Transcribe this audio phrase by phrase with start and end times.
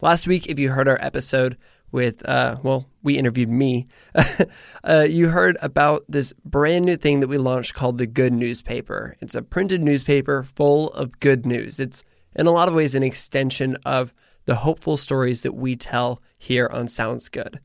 [0.00, 1.56] Last week, if you heard our episode
[1.90, 3.88] with, uh, well, we interviewed me,
[4.84, 9.16] uh, you heard about this brand new thing that we launched called the Good Newspaper.
[9.20, 11.80] It's a printed newspaper full of good news.
[11.80, 12.04] It's
[12.36, 16.70] in a lot of ways an extension of the hopeful stories that we tell here
[16.72, 17.58] on Sounds Good.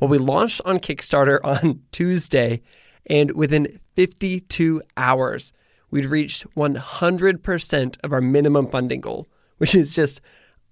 [0.00, 2.62] Well, we launched on Kickstarter on Tuesday,
[3.06, 5.52] and within 52 hours,
[5.92, 10.20] we'd reached 100% of our minimum funding goal, which is just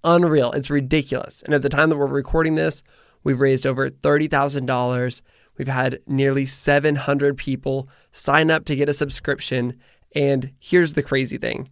[0.04, 0.52] unreal.
[0.52, 1.42] It's ridiculous.
[1.42, 2.82] And at the time that we're recording this,
[3.22, 5.22] we've raised over $30,000.
[5.56, 9.78] We've had nearly 700 people sign up to get a subscription.
[10.14, 11.68] And here's the crazy thing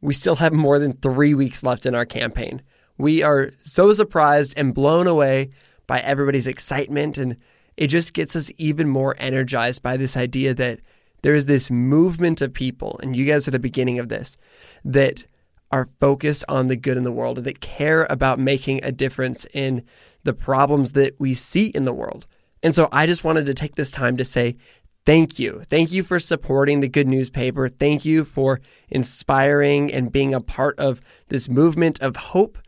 [0.00, 2.60] we still have more than three weeks left in our campaign.
[2.98, 5.50] We are so surprised and blown away
[5.86, 7.18] by everybody's excitement.
[7.18, 7.36] And
[7.76, 10.80] it just gets us even more energized by this idea that
[11.22, 14.36] there is this movement of people, and you guys are the beginning of this,
[14.84, 15.24] that
[15.72, 19.46] are focused on the good in the world and that care about making a difference
[19.54, 19.82] in
[20.22, 22.26] the problems that we see in the world.
[22.62, 24.56] And so I just wanted to take this time to say
[25.04, 25.62] thank you.
[25.66, 27.68] Thank you for supporting the good newspaper.
[27.68, 32.58] Thank you for inspiring and being a part of this movement of hope.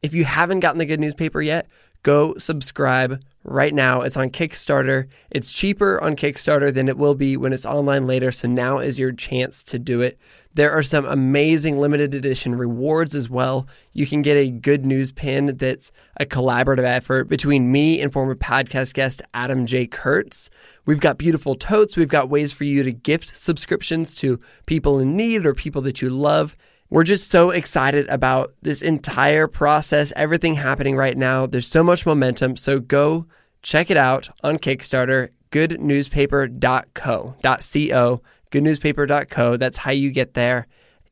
[0.00, 1.68] If you haven't gotten the good newspaper yet,
[2.02, 4.00] go subscribe right now.
[4.00, 5.08] It's on Kickstarter.
[5.30, 8.32] It's cheaper on Kickstarter than it will be when it's online later.
[8.32, 10.18] So now is your chance to do it.
[10.54, 13.66] There are some amazing limited edition rewards as well.
[13.92, 18.34] You can get a good news pin that's a collaborative effort between me and former
[18.34, 19.86] podcast guest Adam J.
[19.86, 20.50] Kurtz.
[20.84, 21.96] We've got beautiful totes.
[21.96, 26.02] We've got ways for you to gift subscriptions to people in need or people that
[26.02, 26.54] you love.
[26.90, 31.46] We're just so excited about this entire process, everything happening right now.
[31.46, 32.56] There's so much momentum.
[32.56, 33.26] So go
[33.62, 39.56] check it out on Kickstarter, goodnewspaper.co, .co, goodnewspaper.co.
[39.56, 40.68] That's how you get there.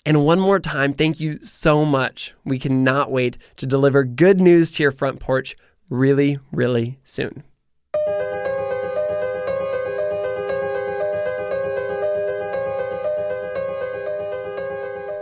[0.07, 2.35] And one more time, thank you so much.
[2.45, 5.57] We cannot wait to deliver good news to your front porch
[5.91, 7.43] really, really soon.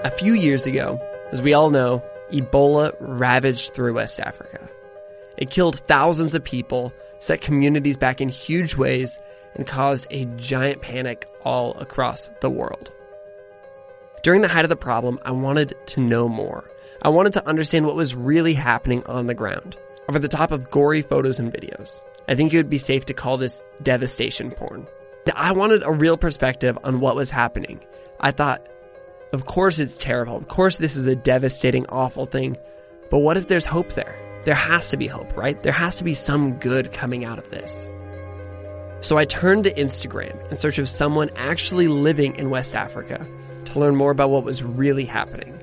[0.05, 1.01] A few years ago,
[1.33, 4.69] as we all know, Ebola ravaged through West Africa.
[5.37, 9.19] It killed thousands of people, set communities back in huge ways,
[9.55, 12.93] and caused a giant panic all across the world.
[14.23, 16.69] During the height of the problem, I wanted to know more.
[17.03, 19.77] I wanted to understand what was really happening on the ground.
[20.09, 23.15] Over the top of gory photos and videos, I think it would be safe to
[23.15, 24.87] call this devastation porn.
[25.35, 27.81] I wanted a real perspective on what was happening.
[28.21, 28.67] I thought,
[29.33, 30.37] of course it's terrible.
[30.37, 32.57] Of course this is a devastating, awful thing.
[33.11, 34.19] But what if there's hope there?
[34.45, 35.63] There has to be hope, right?
[35.63, 37.87] There has to be some good coming out of this.
[39.01, 43.25] So I turned to Instagram in search of someone actually living in West Africa
[43.67, 45.55] to learn more about what was really happening.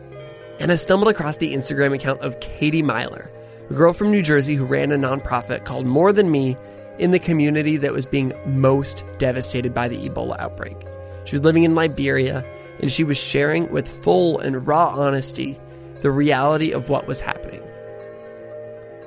[0.59, 3.29] And I stumbled across the Instagram account of Katie Meyler,
[3.69, 6.55] a girl from New Jersey who ran a nonprofit called More Than Me
[6.97, 10.77] in the community that was being most devastated by the Ebola outbreak.
[11.25, 12.45] She was living in Liberia
[12.79, 15.59] and she was sharing with full and raw honesty
[16.01, 17.64] the reality of what was happening.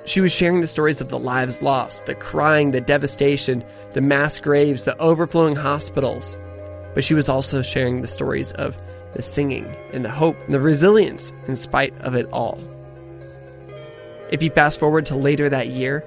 [0.09, 4.41] She was sharing the stories of the lives lost, the crying, the devastation, the mass
[4.41, 6.39] graves, the overflowing hospitals.
[6.95, 8.75] But she was also sharing the stories of
[9.13, 12.59] the singing and the hope and the resilience in spite of it all.
[14.31, 16.03] If you fast forward to later that year,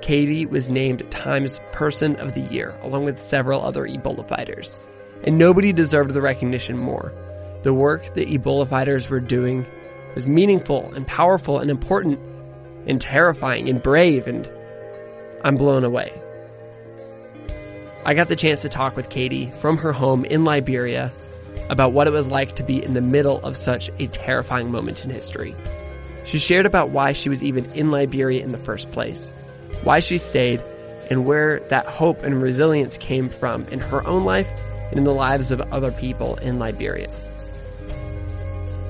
[0.00, 4.74] Katie was named Time's Person of the Year, along with several other Ebola fighters.
[5.22, 7.12] And nobody deserved the recognition more.
[7.62, 9.66] The work that Ebola fighters were doing
[10.14, 12.18] was meaningful and powerful and important
[12.86, 14.48] and terrifying and brave, and
[15.42, 16.12] I'm blown away.
[18.04, 21.10] I got the chance to talk with Katie from her home in Liberia
[21.70, 25.04] about what it was like to be in the middle of such a terrifying moment
[25.04, 25.54] in history.
[26.26, 29.30] She shared about why she was even in Liberia in the first place,
[29.82, 30.62] why she stayed,
[31.10, 34.48] and where that hope and resilience came from in her own life
[34.90, 37.10] and in the lives of other people in Liberia.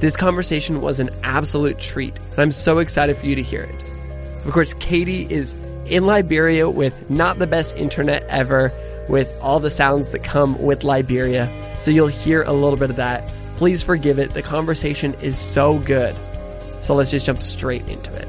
[0.05, 3.83] This conversation was an absolute treat, and I'm so excited for you to hear it.
[4.45, 5.55] Of course, Katie is
[5.87, 8.71] in Liberia with not the best internet ever,
[9.09, 11.51] with all the sounds that come with Liberia.
[11.79, 13.27] so you'll hear a little bit of that.
[13.57, 14.35] Please forgive it.
[14.35, 16.15] The conversation is so good.
[16.83, 18.29] So let's just jump straight into it.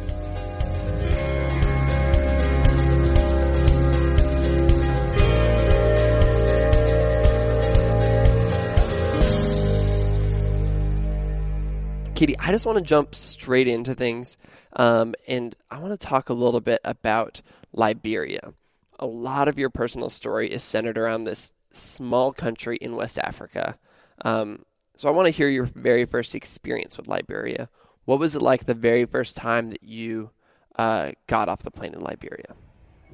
[12.16, 14.38] Katie, I just want to jump straight into things,
[14.74, 17.42] um, and I want to talk a little bit about
[17.74, 18.54] Liberia.
[18.98, 23.78] A lot of your personal story is centered around this small country in West Africa.
[24.24, 24.64] Um,
[24.96, 27.68] so I want to hear your very first experience with Liberia.
[28.06, 30.32] What was it like the very first time that you
[30.78, 32.56] uh, got off the plane in Liberia?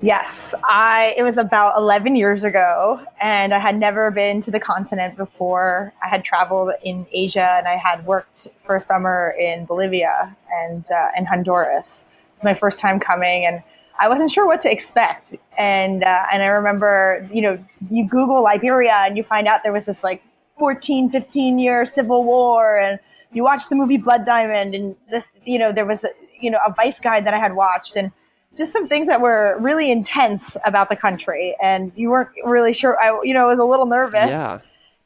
[0.03, 4.59] Yes, I it was about 11 years ago and I had never been to the
[4.59, 5.93] continent before.
[6.03, 10.89] I had traveled in Asia and I had worked for a summer in Bolivia and
[10.89, 12.03] uh, in Honduras.
[12.09, 13.61] It was my first time coming and
[13.99, 15.35] I wasn't sure what to expect.
[15.55, 19.71] And uh, and I remember, you know, you Google Liberia and you find out there
[19.71, 20.23] was this like
[20.57, 22.99] 14, 15 year civil war and
[23.33, 26.03] you watch the movie Blood Diamond and the, you know, there was
[26.39, 28.11] you know, a Vice guide that I had watched and
[28.57, 32.99] just some things that were really intense about the country and you weren't really sure
[33.01, 34.29] i you know was a little nervous.
[34.29, 34.59] Yeah.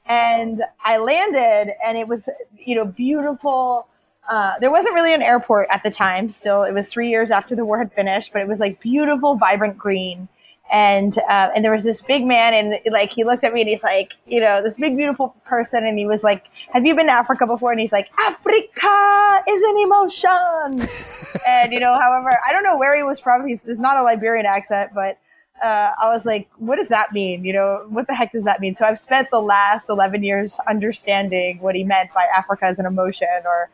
[0.06, 2.28] and i landed and it was
[2.58, 3.88] you know beautiful
[4.28, 6.64] uh, there wasn't really an airport at the time still.
[6.64, 9.78] It was three years after the war had finished but it was like beautiful vibrant
[9.78, 10.28] green
[10.72, 13.70] and uh, and there was this big man and like he looked at me and
[13.70, 17.06] he's like you know this big beautiful person and he was like have you been
[17.06, 17.72] to africa before?
[17.72, 20.90] And he's like africa is an emotion.
[21.48, 23.46] And you know however i don't know where he was from.
[23.48, 25.20] He's it's not a liberian accent but
[25.64, 27.46] uh, i was like what does that mean?
[27.46, 28.76] You know what the heck does that mean?
[28.76, 32.86] So i've spent the last 11 years understanding what he meant by africa as an
[32.86, 33.70] emotion or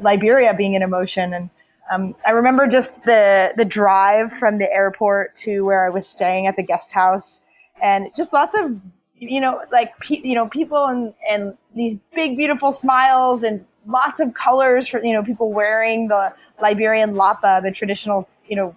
[0.00, 1.34] liberia being an emotion.
[1.34, 1.50] And
[1.92, 6.46] um, I remember just the the drive from the airport to where I was staying
[6.46, 7.40] at the guest house,
[7.82, 8.78] and just lots of
[9.14, 14.20] you know like pe- you know people and and these big beautiful smiles and lots
[14.20, 18.74] of colors for you know people wearing the Liberian lapa, the traditional you know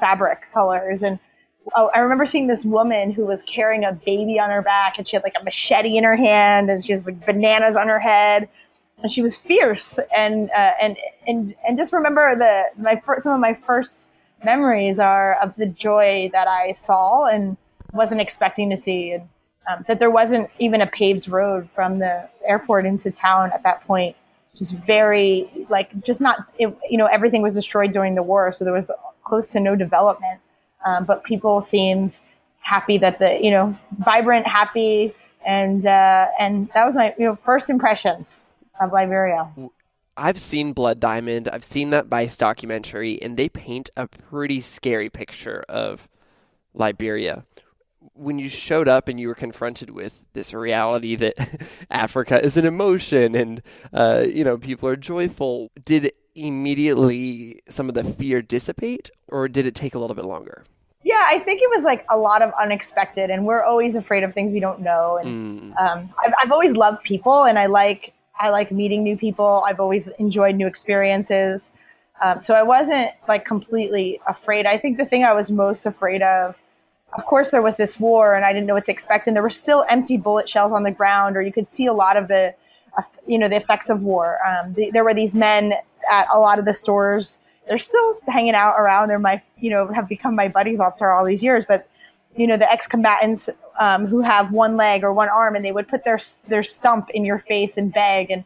[0.00, 1.18] fabric colors and.
[1.76, 5.06] Oh, I remember seeing this woman who was carrying a baby on her back, and
[5.06, 8.00] she had like a machete in her hand, and she has like bananas on her
[8.00, 8.48] head
[9.02, 10.96] and she was fierce and uh, and
[11.26, 14.08] and and just remember the my first, some of my first
[14.44, 17.56] memories are of the joy that I saw and
[17.92, 19.12] wasn't expecting to see.
[19.12, 19.28] And
[19.70, 23.86] um, that there wasn't even a paved road from the airport into town at that
[23.86, 24.16] point
[24.56, 28.64] just very like just not it, you know everything was destroyed during the war so
[28.64, 28.90] there was
[29.24, 30.40] close to no development.
[30.84, 32.18] Um, but people seemed
[32.60, 35.14] happy that the you know vibrant happy
[35.44, 38.26] and uh, and that was my you know first impressions
[38.80, 39.50] of Liberia.
[40.16, 41.48] I've seen Blood Diamond.
[41.48, 46.08] I've seen that Vice documentary, and they paint a pretty scary picture of
[46.74, 47.44] Liberia.
[48.14, 51.34] When you showed up and you were confronted with this reality that
[51.90, 57.94] Africa is an emotion and uh, you know people are joyful, did immediately some of
[57.94, 60.64] the fear dissipate, or did it take a little bit longer?
[61.04, 64.34] Yeah, I think it was like a lot of unexpected, and we're always afraid of
[64.34, 65.18] things we don't know.
[65.18, 69.64] And um, I've, I've always loved people, and I like I like meeting new people.
[69.66, 71.62] I've always enjoyed new experiences.
[72.22, 74.66] Um, so I wasn't like completely afraid.
[74.66, 76.56] I think the thing I was most afraid of,
[77.16, 79.26] of course, there was this war and I didn't know what to expect.
[79.26, 81.92] And there were still empty bullet shells on the ground, or you could see a
[81.92, 82.54] lot of the,
[83.26, 84.38] you know, the effects of war.
[84.46, 85.74] Um, the, there were these men
[86.10, 87.38] at a lot of the stores.
[87.68, 89.08] They're still hanging out around.
[89.08, 91.64] They're my, you know, have become my buddies after all these years.
[91.66, 91.88] But
[92.36, 93.48] you know, the ex-combatants
[93.78, 97.10] um, who have one leg or one arm, and they would put their their stump
[97.10, 98.44] in your face and beg, and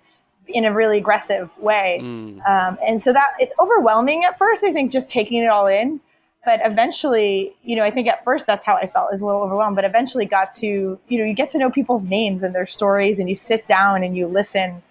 [0.49, 1.99] in a really aggressive way.
[2.03, 2.47] Mm.
[2.49, 4.65] Um, and so that it's overwhelming at first.
[4.65, 6.01] I think just taking it all in,
[6.45, 9.43] but eventually, you know, I think at first that's how I felt is a little
[9.43, 9.77] overwhelmed.
[9.77, 13.19] But eventually, got to you know, you get to know people's names and their stories,
[13.19, 14.83] and you sit down and you listen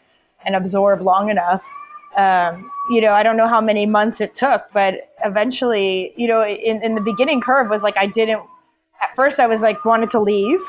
[0.46, 1.64] and absorb long enough.
[2.16, 6.46] Um, you know, I don't know how many months it took, but eventually, you know,
[6.46, 8.42] in, in the beginning curve was like I didn't
[9.06, 10.60] at first I was like wanted to leave.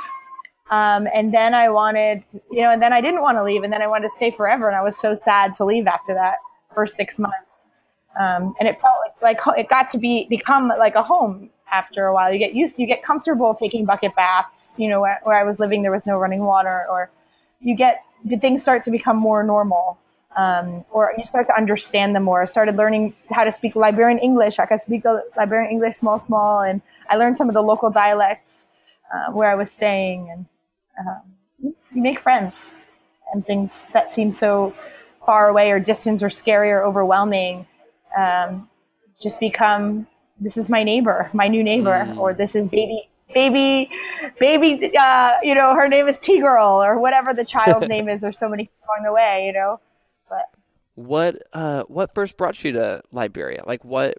[0.69, 3.73] Um, and then I wanted, you know, and then I didn't want to leave, and
[3.73, 6.39] then I wanted to stay forever, and I was so sad to leave after that
[6.75, 7.53] for six months.
[8.19, 12.07] Um, and it felt like, like it got to be become like a home after
[12.07, 12.33] a while.
[12.33, 14.49] You get used, to, you get comfortable taking bucket baths.
[14.77, 17.11] You know, where, where I was living, there was no running water, or
[17.61, 19.99] you get did things start to become more normal.
[20.37, 22.43] Um, or you start to understand them more.
[22.43, 24.59] I started learning how to speak Liberian English.
[24.59, 25.05] I could speak
[25.37, 28.67] Liberian English small, small, and I learned some of the local dialects
[29.13, 30.47] uh, where I was staying, and
[31.01, 31.23] um,
[31.95, 32.55] you make friends.
[33.33, 34.73] And things that seem so
[35.25, 37.67] far away, or distant, or scary, or overwhelming,
[38.17, 38.69] um,
[39.21, 40.07] just become
[40.39, 42.19] this is my neighbor, my new neighbor, Mm.
[42.19, 43.91] or this is baby baby,
[44.39, 48.21] baby, uh, you know, her name is T Girl or whatever the child's name is.
[48.21, 49.81] There's so many along the way, you know.
[50.29, 50.51] But
[50.95, 53.63] what uh, what first brought you to Liberia?
[53.67, 54.19] Like, what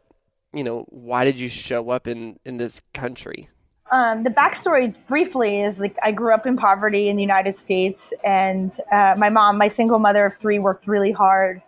[0.53, 3.49] you know, why did you show up in in this country?
[3.89, 8.13] Um, the backstory briefly is like I grew up in poverty in the United States,
[8.23, 11.61] and uh, my mom, my single mother of three, worked really hard,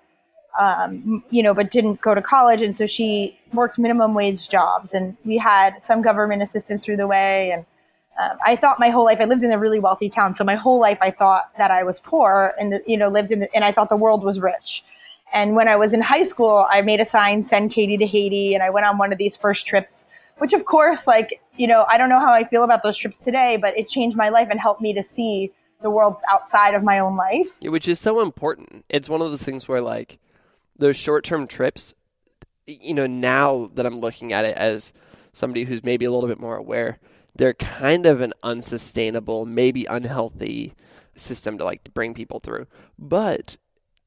[0.59, 4.93] um, you know, but didn't go to college, and so she worked minimum wage jobs,
[4.93, 7.65] and we had some government assistance through the way, and
[8.19, 10.55] um, I thought my whole life I lived in a really wealthy town, so my
[10.55, 13.63] whole life I thought that I was poor, and you know, lived in, the, and
[13.63, 14.83] I thought the world was rich.
[15.31, 18.53] And when I was in high school, I made a sign, "Send Katie to Haiti,"
[18.53, 20.05] and I went on one of these first trips
[20.39, 23.17] which of course, like, you know, I don't know how I feel about those trips
[23.17, 26.83] today, but it changed my life and helped me to see the world outside of
[26.83, 27.47] my own life.
[27.61, 28.85] Which is so important.
[28.89, 30.17] It's one of those things where, like,
[30.77, 31.93] those short term trips,
[32.65, 34.93] you know, now that I'm looking at it as
[35.33, 36.99] somebody who's maybe a little bit more aware,
[37.35, 40.73] they're kind of an unsustainable, maybe unhealthy
[41.13, 42.67] system to like bring people through.
[42.97, 43.57] But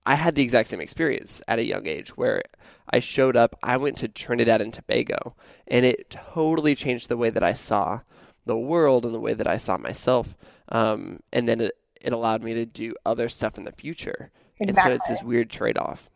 [0.04, 2.42] I had the exact same experience at a young age where
[2.90, 5.36] I showed up, I went to Trinidad and Tobago,
[5.68, 8.00] and it totally changed the way that I saw
[8.44, 10.34] the world and the way that I saw myself.
[10.68, 14.30] Um, and then it, it allowed me to do other stuff in the future.
[14.58, 14.68] Exactly.
[14.68, 16.10] And so it's this weird trade off.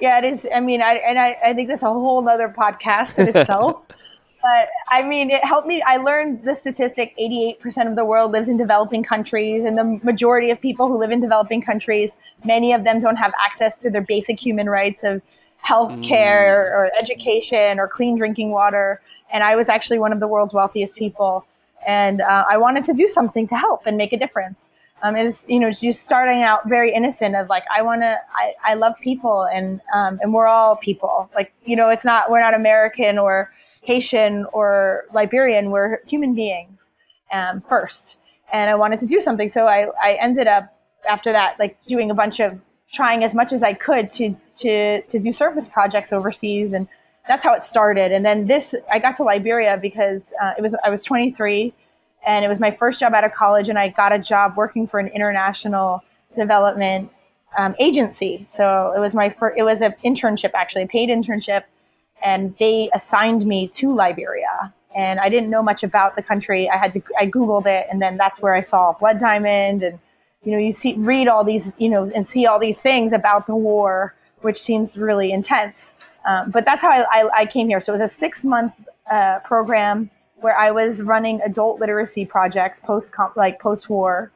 [0.00, 0.46] Yeah, it is.
[0.54, 3.82] I mean, I, and I, I think that's a whole other podcast in itself.
[4.42, 5.82] but I mean, it helped me.
[5.82, 10.50] I learned the statistic 88% of the world lives in developing countries, and the majority
[10.50, 12.10] of people who live in developing countries,
[12.44, 15.20] many of them don't have access to their basic human rights of
[15.62, 16.78] health care mm.
[16.78, 19.00] or education or clean drinking water.
[19.32, 21.44] And I was actually one of the world's wealthiest people.
[21.86, 24.66] And uh, I wanted to do something to help and make a difference.
[25.02, 28.18] Um, it was, you know, just starting out very innocent of like, I want to,
[28.34, 31.30] I, I love people and, um, and we're all people.
[31.34, 33.50] Like, you know, it's not, we're not American or
[33.82, 35.70] Haitian or Liberian.
[35.70, 36.80] We're human beings,
[37.32, 38.16] um, first.
[38.52, 39.50] And I wanted to do something.
[39.50, 40.74] So I, I ended up
[41.08, 42.58] after that, like doing a bunch of
[42.92, 46.88] trying as much as I could to to to do service projects overseas, and
[47.28, 48.12] that's how it started.
[48.12, 51.72] And then this, I got to Liberia because uh, it was I was 23,
[52.26, 54.86] and it was my first job out of college, and I got a job working
[54.86, 56.02] for an international
[56.34, 57.10] development
[57.58, 58.46] um, agency.
[58.48, 61.64] So it was my first, it was an internship actually, a paid internship,
[62.24, 64.72] and they assigned me to Liberia.
[64.94, 66.68] And I didn't know much about the country.
[66.68, 69.98] I had to I googled it, and then that's where I saw Blood Diamond and
[70.42, 73.46] you know, you see, read all these, you know, and see all these things about
[73.46, 75.92] the war, which seems really intense.
[76.26, 77.80] Um, but that's how I, I, I, came here.
[77.80, 78.72] So it was a six month
[79.10, 84.32] uh, program where I was running adult literacy projects post like post war,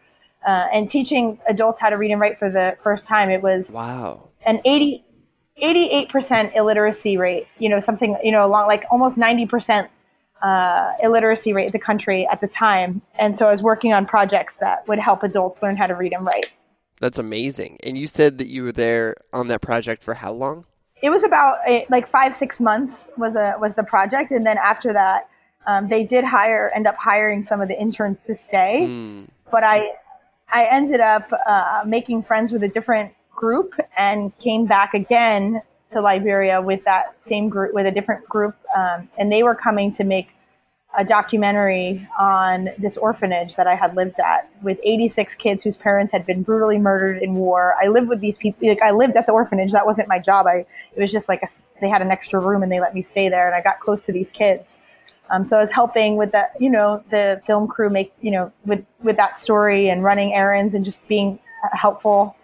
[0.47, 3.31] uh, and teaching adults how to read and write for the first time.
[3.31, 5.04] It was wow an 80,
[5.63, 7.47] 88% illiteracy rate.
[7.59, 9.89] You know, something you know along like almost 90%
[10.43, 13.01] uh, illiteracy rate in the country at the time.
[13.19, 16.13] And so I was working on projects that would help adults learn how to read
[16.13, 16.53] and write.
[17.01, 17.79] That's amazing.
[17.83, 20.65] And you said that you were there on that project for how long?
[21.03, 24.57] It was about eh, like five, six months was a was the project, and then
[24.59, 25.29] after that,
[25.67, 28.87] um, they did hire end up hiring some of the interns to stay.
[28.89, 29.29] Mm.
[29.51, 29.91] But I
[30.51, 36.01] I ended up uh, making friends with a different group and came back again to
[36.01, 40.05] Liberia with that same group, with a different group, um, and they were coming to
[40.05, 40.29] make
[40.97, 46.13] a documentary on this orphanage that I had lived at with 86 kids whose parents
[46.13, 47.75] had been brutally murdered in war.
[47.83, 48.69] I lived with these people.
[48.69, 49.73] Like I lived at the orphanage.
[49.73, 50.47] That wasn't my job.
[50.47, 51.49] I it was just like a,
[51.81, 54.07] they had an extra room and they let me stay there, and I got close
[54.07, 54.79] to these kids.
[55.31, 58.53] Um, so I was helping with that, you know, the film crew make, you know,
[58.65, 61.39] with with that story and running errands and just being
[61.73, 62.37] helpful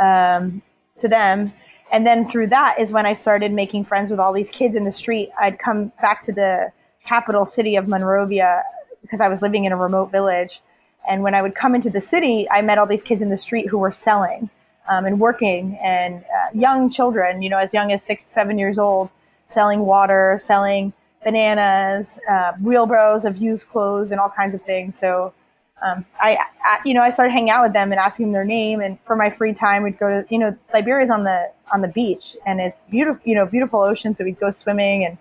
[0.00, 0.62] um,
[0.96, 1.52] to them.
[1.90, 4.84] And then through that is when I started making friends with all these kids in
[4.84, 5.30] the street.
[5.40, 6.72] I'd come back to the
[7.04, 8.62] capital city of Monrovia
[9.00, 10.60] because I was living in a remote village.
[11.08, 13.38] And when I would come into the city, I met all these kids in the
[13.38, 14.50] street who were selling
[14.88, 18.78] um, and working, and uh, young children, you know, as young as six, seven years
[18.78, 19.10] old,
[19.46, 20.92] selling water, selling
[21.24, 24.98] bananas, uh, wheelbarrows of used clothes, and all kinds of things.
[24.98, 25.32] So
[25.82, 28.44] um, I, I, you know, I started hanging out with them and asking them their
[28.44, 28.80] name.
[28.80, 31.88] And for my free time, we'd go to, you know, Liberia's on the on the
[31.88, 34.14] beach, and it's beautiful, you know, beautiful ocean.
[34.14, 35.18] So we'd go swimming and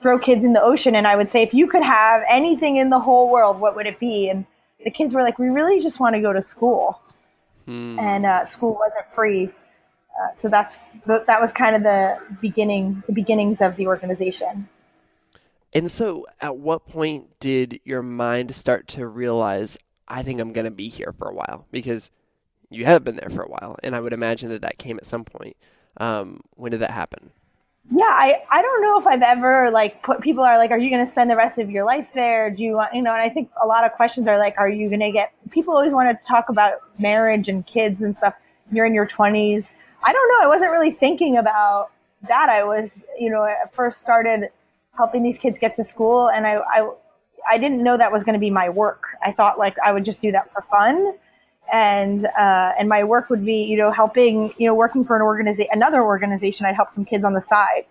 [0.00, 0.94] throw kids in the ocean.
[0.94, 3.86] And I would say, if you could have anything in the whole world, what would
[3.86, 4.28] it be?
[4.28, 4.46] And
[4.84, 7.00] the kids were like, we really just want to go to school,
[7.66, 7.98] hmm.
[7.98, 9.50] and uh, school wasn't free.
[10.20, 14.68] Uh, so that's that was kind of the beginning, the beginnings of the organization.
[15.72, 19.78] And so, at what point did your mind start to realize
[20.10, 22.10] I think I'm going to be here for a while because
[22.68, 25.06] you have been there for a while, and I would imagine that that came at
[25.06, 25.56] some point.
[25.96, 27.30] Um, when did that happen?
[27.92, 30.90] yeah, I, I don't know if I've ever like put people are like, are you
[30.90, 32.48] going to spend the rest of your life there?
[32.50, 34.68] Do you want, you know, and I think a lot of questions are like, are
[34.68, 38.34] you going to get, people always want to talk about marriage and kids and stuff.
[38.70, 39.66] You're in your 20s.
[40.04, 40.44] I don't know.
[40.44, 41.90] I wasn't really thinking about
[42.28, 42.48] that.
[42.48, 44.50] I was, you know, I first started
[44.96, 46.88] helping these kids get to school and I, I,
[47.48, 49.02] I didn't know that was going to be my work.
[49.22, 51.14] I thought like I would just do that for fun
[51.72, 55.22] and uh, and my work would be you know helping you know working for an
[55.22, 57.84] organization another organization I'd help some kids on the side.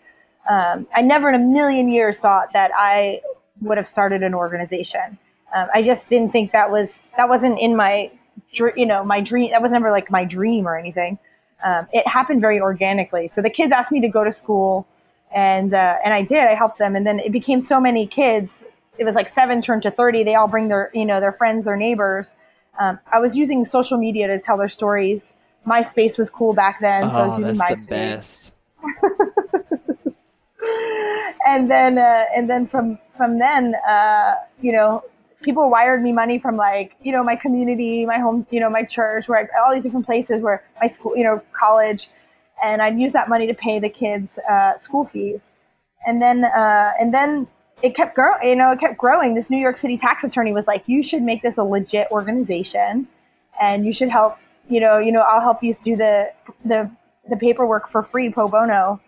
[0.49, 3.21] Um, I never in a million years thought that I
[3.61, 5.17] would have started an organization.
[5.55, 8.11] Um, I just didn't think that was that wasn't in my
[8.51, 9.51] you know my dream.
[9.51, 11.17] That was never like my dream or anything.
[11.63, 13.27] Um, it happened very organically.
[13.27, 14.87] So the kids asked me to go to school,
[15.33, 16.39] and uh, and I did.
[16.39, 18.63] I helped them, and then it became so many kids.
[18.99, 20.23] It was like seven turned to thirty.
[20.23, 22.35] They all bring their you know their friends, their neighbors
[22.79, 25.35] um, I was using social media to tell their stories.
[25.67, 27.79] MySpace was cool back then, so I was Oh, using that's MySpace.
[27.79, 28.53] the best.
[31.45, 35.03] and then uh, and then from from then, uh, you know,
[35.41, 38.83] people wired me money from like you know my community, my home, you know, my
[38.83, 42.09] church, where I, all these different places where my school, you know, college,
[42.63, 45.41] and I'd use that money to pay the kids uh, school fees,
[46.07, 47.47] and then uh, and then
[47.81, 48.47] it kept growing.
[48.47, 49.33] You know, it kept growing.
[49.35, 53.07] This New York City tax attorney was like, "You should make this a legit organization,
[53.61, 54.37] and you should help.
[54.69, 56.31] You know, you know, I'll help you do the
[56.65, 56.89] the
[57.29, 58.99] the paperwork for free pro bono."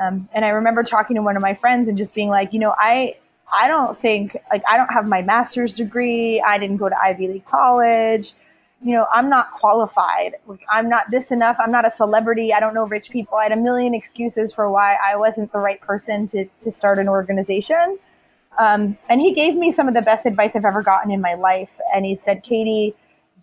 [0.00, 2.58] Um, and I remember talking to one of my friends and just being like, you
[2.60, 3.16] know, I
[3.54, 6.42] I don't think like I don't have my master's degree.
[6.46, 8.34] I didn't go to Ivy League college.
[8.82, 10.34] You know, I'm not qualified.
[10.70, 11.56] I'm not this enough.
[11.58, 12.52] I'm not a celebrity.
[12.52, 13.38] I don't know rich people.
[13.38, 16.98] I had a million excuses for why I wasn't the right person to to start
[16.98, 17.98] an organization.
[18.58, 21.34] Um, and he gave me some of the best advice I've ever gotten in my
[21.34, 21.70] life.
[21.94, 22.94] And he said, Katie,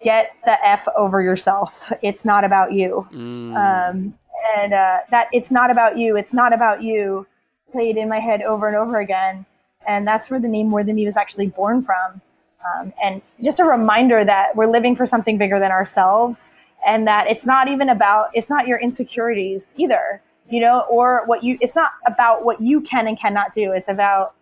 [0.01, 1.71] get the F over yourself.
[2.01, 3.07] It's not about you.
[3.55, 4.17] Um,
[4.57, 6.17] and uh, that it's not about you.
[6.17, 7.27] It's not about you
[7.71, 9.45] played in my head over and over again.
[9.87, 12.21] And that's where the name More Than Me was actually born from.
[12.65, 16.45] Um, and just a reminder that we're living for something bigger than ourselves
[16.85, 21.43] and that it's not even about, it's not your insecurities either, you know, or what
[21.43, 23.71] you, it's not about what you can and cannot do.
[23.71, 24.33] It's about,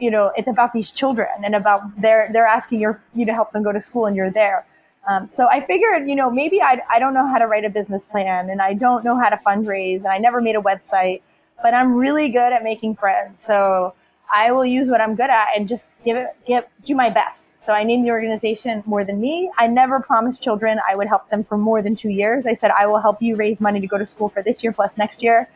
[0.00, 3.52] you know, it's about these children and about they're, they're asking your, you to help
[3.52, 4.66] them go to school and you're there.
[5.08, 7.70] Um, so I figured, you know, maybe I, I don't know how to write a
[7.70, 11.22] business plan and I don't know how to fundraise and I never made a website,
[11.62, 13.44] but I'm really good at making friends.
[13.44, 13.94] So
[14.32, 17.46] I will use what I'm good at and just give it, give, do my best.
[17.62, 19.50] So I named the organization More Than Me.
[19.58, 22.46] I never promised children I would help them for more than two years.
[22.46, 24.72] I said, I will help you raise money to go to school for this year
[24.72, 25.48] plus next year.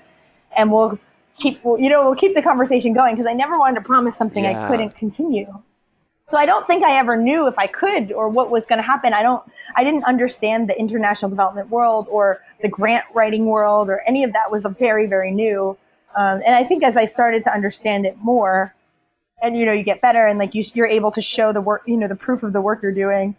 [0.57, 0.99] And we'll
[1.37, 4.45] keep, you know, we'll keep the conversation going because I never wanted to promise something
[4.45, 4.65] Yeah.
[4.65, 5.63] I couldn't continue.
[6.27, 8.83] So I don't think I ever knew if I could or what was going to
[8.83, 9.13] happen.
[9.13, 9.43] I don't,
[9.77, 14.33] I didn't understand the international development world or the grant writing world or any of
[14.33, 15.77] that was very, very new.
[16.17, 18.75] Um, and I think as I started to understand it more,
[19.43, 21.83] and you know, you get better and like you, you're able to show the work,
[21.87, 23.37] you know, the proof of the work you're doing.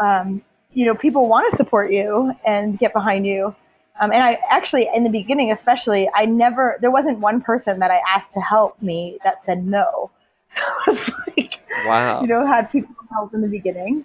[0.00, 3.54] Um, you know, people want to support you and get behind you.
[4.00, 7.90] Um, and I actually, in the beginning, especially, I never, there wasn't one person that
[7.90, 10.10] I asked to help me that said no.
[10.48, 12.20] So it's like, Wow.
[12.20, 14.04] you know, had people help in the beginning.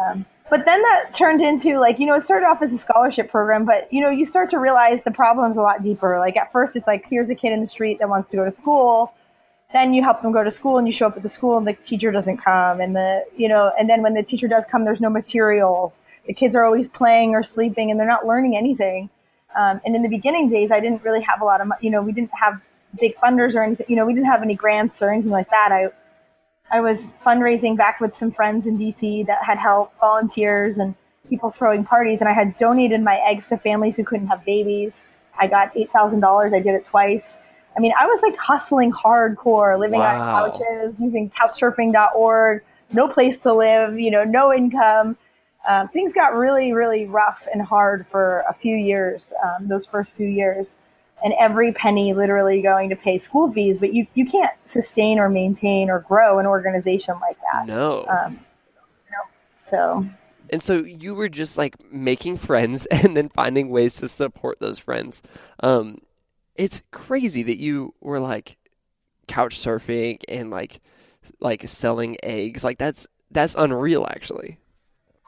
[0.00, 3.30] Um, but then that turned into like, you know, it started off as a scholarship
[3.30, 6.18] program, but you know, you start to realize the problem's a lot deeper.
[6.18, 8.44] Like at first it's like, here's a kid in the street that wants to go
[8.44, 9.12] to school.
[9.72, 11.66] Then you help them go to school and you show up at the school and
[11.66, 14.84] the teacher doesn't come and the, you know, and then when the teacher does come,
[14.84, 16.00] there's no materials.
[16.26, 19.10] The kids are always playing or sleeping and they're not learning anything.
[19.58, 22.00] Um, and in the beginning days, I didn't really have a lot of, you know,
[22.00, 22.62] we didn't have
[22.98, 25.70] big funders or anything, you know, we didn't have any grants or anything like that.
[25.70, 25.90] I,
[26.70, 30.94] I was fundraising back with some friends in DC that had help, volunteers, and
[31.28, 32.20] people throwing parties.
[32.20, 35.04] And I had donated my eggs to families who couldn't have babies.
[35.38, 36.54] I got $8,000.
[36.54, 37.36] I did it twice.
[37.78, 40.34] I mean, I was like hustling hardcore, living Wow.
[40.34, 45.16] on couches, using couchsurfing.org, no place to live, you know, no income.
[45.68, 50.10] Um, things got really, really rough and hard for a few years, um, those first
[50.16, 50.78] few years
[51.22, 53.78] and every penny literally going to pay school fees.
[53.78, 57.66] But you, you can't sustain or maintain or grow an organization like that.
[57.66, 58.06] No.
[58.08, 59.24] Um, you know,
[59.56, 60.04] so
[60.50, 64.80] And so you were just like making friends and then finding ways to support those
[64.80, 65.22] friends.
[65.60, 65.98] Um,
[66.58, 68.58] it's crazy that you were like
[69.28, 70.80] couch surfing and like
[71.40, 72.64] like selling eggs.
[72.64, 74.58] Like that's that's unreal actually.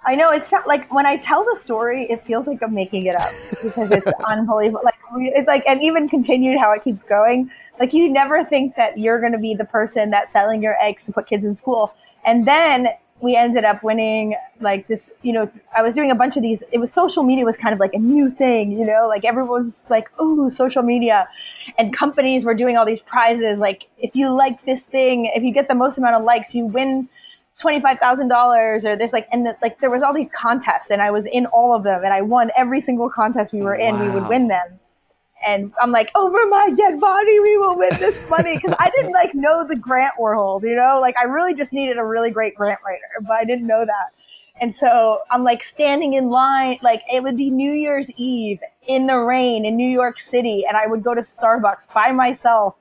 [0.07, 3.07] I know it's not like when I tell the story, it feels like I'm making
[3.07, 4.81] it up because it's unbelievable.
[4.83, 7.51] Like it's like, and even continued how it keeps going.
[7.79, 11.03] Like you never think that you're going to be the person that's selling your eggs
[11.05, 12.89] to put kids in school, and then
[13.23, 16.63] we ended up winning like this, you know, I was doing a bunch of these.
[16.73, 19.81] It was social media was kind of like a new thing, you know, like everyone's
[19.89, 21.29] like, oh, social media.
[21.79, 23.59] And companies were doing all these prizes.
[23.59, 26.67] Like if you like this thing, if you get the most amount of likes, you
[26.67, 27.09] win
[27.61, 31.27] $25,000 or there's like, and the, like there was all these contests and I was
[31.27, 33.99] in all of them and I won every single contest we were in.
[34.01, 34.81] We would win them
[35.47, 38.59] and I'm like, over my dead body, we will win this money.
[38.59, 41.99] Cause I didn't like know the grant world, you know, like I really just needed
[41.99, 44.13] a really great grant writer, but I didn't know that.
[44.61, 49.07] And so I'm like standing in line, like it would be New Year's Eve in
[49.07, 50.65] the rain in New York City.
[50.69, 52.75] And I would go to Starbucks by myself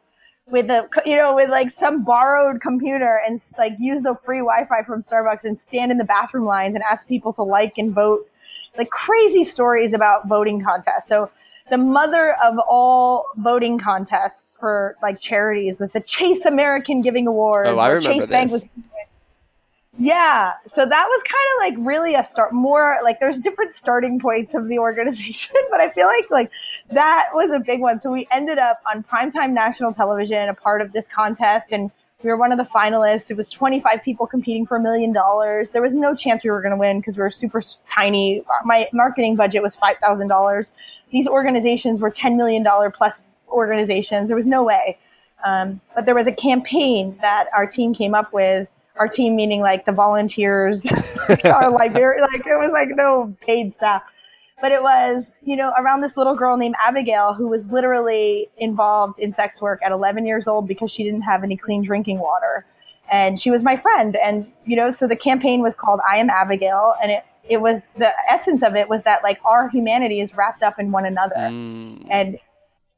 [0.47, 4.83] with a, you know, with like some borrowed computer and like use the free Wi-Fi
[4.83, 8.27] from Starbucks and stand in the bathroom lines and ask people to like and vote
[8.77, 11.07] like crazy stories about voting contests.
[11.07, 11.29] So
[11.69, 17.67] the mother of all voting contests for like charities was the Chase American Giving Award.
[17.67, 18.29] Oh, I remember Chase this.
[18.29, 18.67] Bank was.
[20.01, 22.53] Yeah, so that was kind of like really a start.
[22.53, 26.51] More like there's different starting points of the organization, but I feel like like
[26.91, 27.99] that was a big one.
[27.99, 32.29] So we ended up on primetime national television, a part of this contest, and we
[32.29, 33.31] were one of the finalists.
[33.31, 35.69] It was 25 people competing for a million dollars.
[35.69, 38.43] There was no chance we were going to win because we were super tiny.
[38.65, 40.73] My marketing budget was five thousand dollars.
[41.11, 44.27] These organizations were 10 million dollar plus organizations.
[44.27, 44.97] There was no way.
[45.45, 48.67] Um, but there was a campaign that our team came up with.
[48.97, 50.81] Our team meaning like the volunteers,
[51.45, 54.03] our library, like it was like no paid staff
[54.61, 59.19] but it was, you know, around this little girl named Abigail who was literally involved
[59.19, 62.65] in sex work at 11 years old because she didn't have any clean drinking water.
[63.11, 64.17] And she was my friend.
[64.23, 66.93] And, you know, so the campaign was called I Am Abigail.
[67.01, 70.61] And it, it was the essence of it was that like our humanity is wrapped
[70.61, 71.35] up in one another.
[71.35, 72.05] Mm.
[72.09, 72.37] And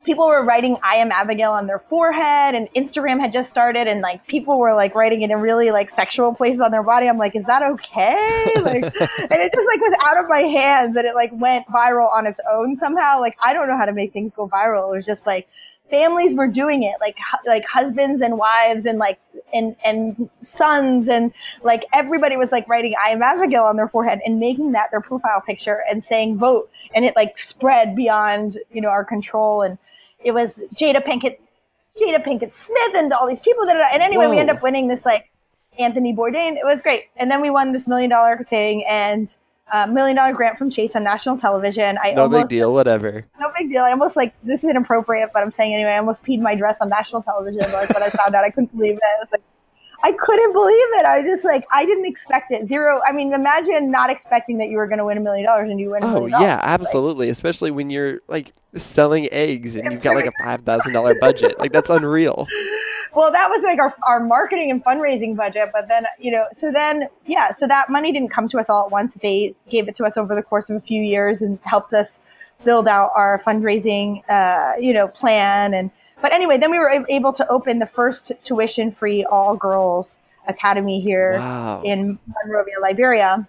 [0.03, 4.01] people were writing I am Abigail on their forehead and Instagram had just started and
[4.01, 7.07] like people were like writing it in really like sexual places on their body.
[7.07, 8.51] I'm like, is that okay?
[8.61, 12.11] Like, and it just like was out of my hands and it like went viral
[12.11, 13.19] on its own somehow.
[13.19, 14.93] Like, I don't know how to make things go viral.
[14.93, 15.47] It was just like
[15.89, 19.19] families were doing it, like, like husbands and wives and like,
[19.53, 21.33] and, and sons and
[21.63, 25.01] like everybody was like writing I am Abigail on their forehead and making that their
[25.01, 26.69] profile picture and saying vote.
[26.93, 29.77] And it like spread beyond, you know, our control and,
[30.23, 31.37] it was Jada Pinkett,
[31.99, 33.89] Jada Pinkett Smith, and all these people that.
[33.93, 35.29] And anyway, we end up winning this like
[35.77, 36.53] Anthony Bourdain.
[36.57, 39.33] It was great, and then we won this million dollar thing and
[39.71, 41.97] uh, million dollar grant from Chase on national television.
[42.01, 43.25] I No almost, big deal, whatever.
[43.39, 43.83] No big deal.
[43.83, 45.91] I almost like this is inappropriate, but I'm saying anyway.
[45.91, 47.61] I almost peed my dress on national television.
[47.71, 49.01] Like when I found out, I couldn't believe it.
[49.03, 49.43] I was like,
[50.03, 51.05] I couldn't believe it.
[51.05, 52.67] I was just like, I didn't expect it.
[52.67, 53.01] Zero.
[53.05, 55.79] I mean, imagine not expecting that you were going to win a million dollars and
[55.79, 56.03] you win.
[56.03, 57.29] Oh yeah, absolutely.
[57.29, 61.59] Especially when you're like selling eggs and you've got like a five thousand dollar budget.
[61.59, 62.47] Like that's unreal.
[63.13, 66.71] well that was like our, our marketing and fundraising budget but then you know so
[66.71, 69.95] then yeah so that money didn't come to us all at once they gave it
[69.95, 72.19] to us over the course of a few years and helped us
[72.63, 77.33] build out our fundraising uh, you know plan and but anyway then we were able
[77.33, 81.81] to open the first tuition free all girls academy here Wow.
[81.83, 83.47] in monrovia liberia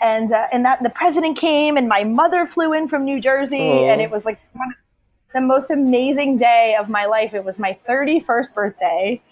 [0.00, 3.58] and uh, and that the president came and my mother flew in from new jersey
[3.58, 3.90] Aw.
[3.90, 4.74] and it was like one of
[5.34, 7.32] the most amazing day of my life.
[7.32, 9.22] It was my 31st birthday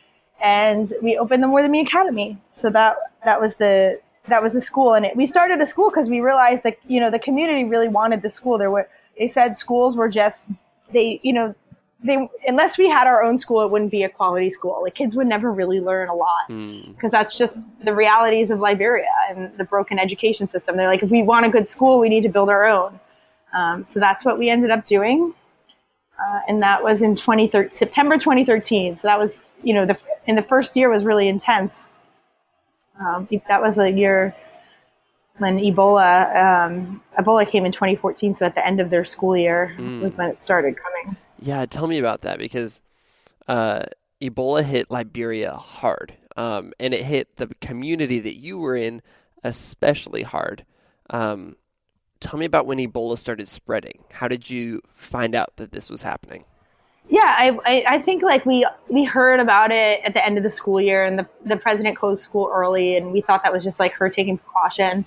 [0.43, 2.39] and we opened the More Than Me Academy.
[2.57, 4.95] So that, that was the, that was the school.
[4.95, 7.89] And it, we started a school because we realized that, you know, the community really
[7.89, 8.57] wanted the school.
[8.57, 10.47] There were, they said schools were just,
[10.91, 11.55] they, you know,
[12.03, 14.81] they, unless we had our own school, it wouldn't be a quality school.
[14.83, 16.93] Like kids would never really learn a lot Hmm.
[16.93, 20.77] because that's just the realities of Liberia and the broken education system.
[20.77, 22.99] They're like, if we want a good school, we need to build our own.
[23.53, 25.35] Um, so that's what we ended up doing.
[26.19, 28.97] Uh, and that was in 2013, September 2013.
[28.97, 29.33] So that was,
[29.63, 31.73] you know, the in the first year was really intense.
[32.99, 34.35] Um, that was a year
[35.39, 38.37] when Ebola um, Ebola came in 2014.
[38.37, 41.17] So at the end of their school year was when it started coming.
[41.41, 42.81] Yeah, tell me about that because
[43.49, 43.85] uh,
[44.21, 49.03] Ebola hit Liberia hard, um, and it hit the community that you were in
[49.43, 50.65] especially hard.
[51.09, 51.57] Um,
[52.21, 54.05] tell me about when Ebola started spreading.
[54.13, 56.45] How did you find out that this was happening?
[57.09, 60.45] Yeah, I, I, I think like we we heard about it at the end of
[60.45, 63.65] the school year, and the the president closed school early, and we thought that was
[63.65, 65.05] just like her taking precaution.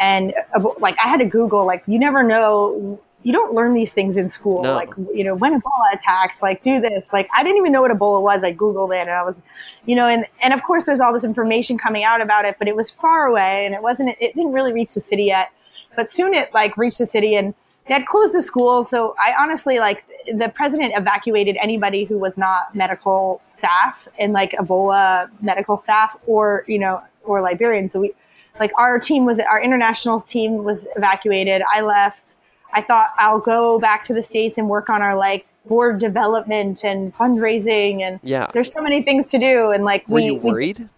[0.00, 3.92] And uh, like I had to Google, like you never know, you don't learn these
[3.92, 4.62] things in school.
[4.62, 4.74] No.
[4.74, 7.12] Like you know, when Ebola attacks, like do this.
[7.12, 8.44] Like I didn't even know what Ebola was.
[8.44, 9.42] I Googled it, and I was,
[9.86, 12.68] you know, and and of course there's all this information coming out about it, but
[12.68, 14.10] it was far away, and it wasn't.
[14.20, 15.50] It didn't really reach the city yet.
[15.96, 17.54] But soon it like reached the city, and
[17.88, 18.84] they had closed the school.
[18.84, 24.52] So I honestly like the president evacuated anybody who was not medical staff and like
[24.52, 27.88] Ebola medical staff or you know or Liberian.
[27.88, 28.12] So we
[28.60, 31.62] like our team was our international team was evacuated.
[31.72, 32.33] I left.
[32.74, 36.84] I thought I'll go back to the states and work on our like board development
[36.84, 38.48] and fundraising and Yeah.
[38.52, 40.88] there's so many things to do and like Were we, you we- worried?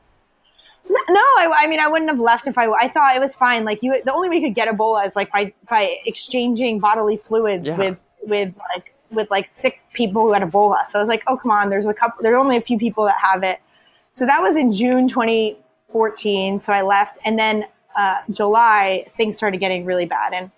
[1.09, 2.67] no, I, I mean, I wouldn't have left if I.
[2.71, 3.65] I thought it was fine.
[3.65, 7.17] Like you, the only way you could get Ebola is like by by exchanging bodily
[7.17, 7.77] fluids Yeah.
[7.77, 10.87] with with like with like sick people who had Ebola.
[10.87, 12.23] So I was like, oh come on, there's a couple.
[12.23, 13.59] There are only a few people that have it.
[14.13, 16.61] So that was in June 2014.
[16.61, 17.65] So I left, and then
[17.99, 20.51] uh, July things started getting really bad, and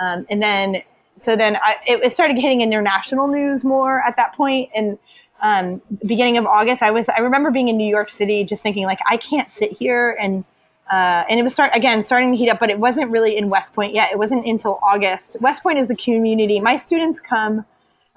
[0.00, 0.82] um, and then
[1.16, 4.98] so then I, it, it started hitting international news more at that point, and
[5.42, 8.84] um, beginning of August, I was I remember being in New York City, just thinking
[8.84, 10.44] like I can't sit here and.
[10.88, 13.50] Uh, and it was start again starting to heat up, but it wasn't really in
[13.50, 14.12] West Point yet.
[14.12, 15.36] It wasn't until August.
[15.40, 16.60] West Point is the community.
[16.60, 17.64] My students come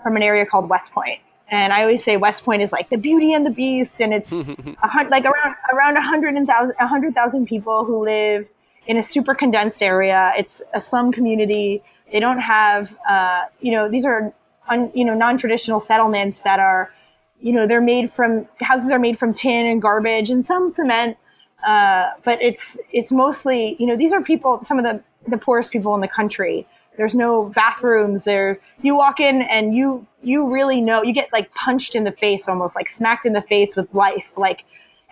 [0.03, 2.97] from an area called West Point, and I always say West Point is like the
[2.97, 4.31] Beauty and the Beast, and it's
[4.83, 8.47] a, hun- like around around a hundred and thousand a hundred thousand people who live
[8.87, 10.33] in a super condensed area.
[10.37, 11.83] It's a slum community.
[12.11, 14.33] They don't have, uh, you know, these are
[14.67, 16.91] un, you know non-traditional settlements that are,
[17.39, 21.17] you know, they're made from houses are made from tin and garbage and some cement.
[21.65, 25.71] Uh, but it's it's mostly you know these are people some of the the poorest
[25.71, 26.65] people in the country.
[26.97, 28.23] There's no bathrooms.
[28.23, 32.11] There you walk in and you you really know you get like punched in the
[32.11, 34.25] face almost like smacked in the face with life.
[34.37, 34.63] Like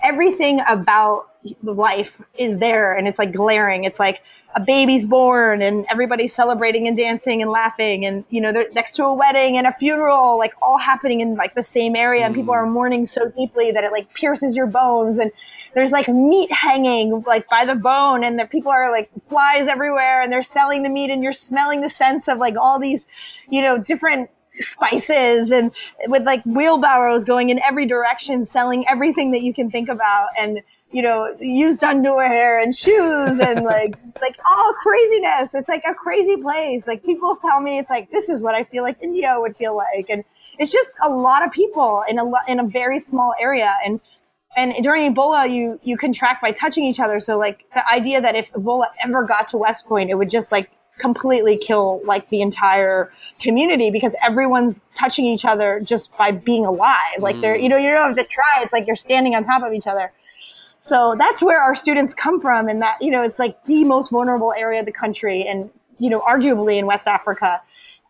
[0.04, 1.30] everything about
[1.64, 3.84] life is there and it's like glaring.
[3.84, 4.22] It's like
[4.56, 8.96] a baby's born and everybody's celebrating and dancing and laughing and you know they're next
[8.96, 12.34] to a wedding and a funeral like all happening in like the same area and
[12.34, 12.72] people are mm.
[12.72, 15.32] mourning so deeply that it like pierces your bones and
[15.76, 20.24] there's like meat hanging like by the bone and the people are like flies everywhere
[20.24, 23.06] and they're selling the meat and you're smelling the scents of like all these
[23.50, 24.30] you know different
[24.60, 25.72] spices and
[26.08, 30.62] with like wheelbarrows going in every direction selling everything that you can think about and
[30.92, 36.38] you know used underwear and shoes and like like all craziness it's like a crazy
[36.42, 39.56] place like people tell me it's like this is what i feel like india would
[39.58, 40.24] feel like and
[40.60, 44.00] it's just a lot of people in a lo- in a very small area and
[44.56, 47.20] and during Ebola, you you contract by touching each other.
[47.20, 50.52] So like the idea that if Ebola ever got to West Point, it would just
[50.52, 56.66] like completely kill like the entire community because everyone's touching each other just by being
[56.66, 57.20] alive.
[57.20, 57.64] Like they're mm.
[57.64, 58.64] you know you don't have to try.
[58.64, 60.12] It's like you're standing on top of each other.
[60.88, 64.10] So that's where our students come from, and that you know it's like the most
[64.10, 65.70] vulnerable area of the country, and
[66.00, 67.62] you know arguably in West Africa.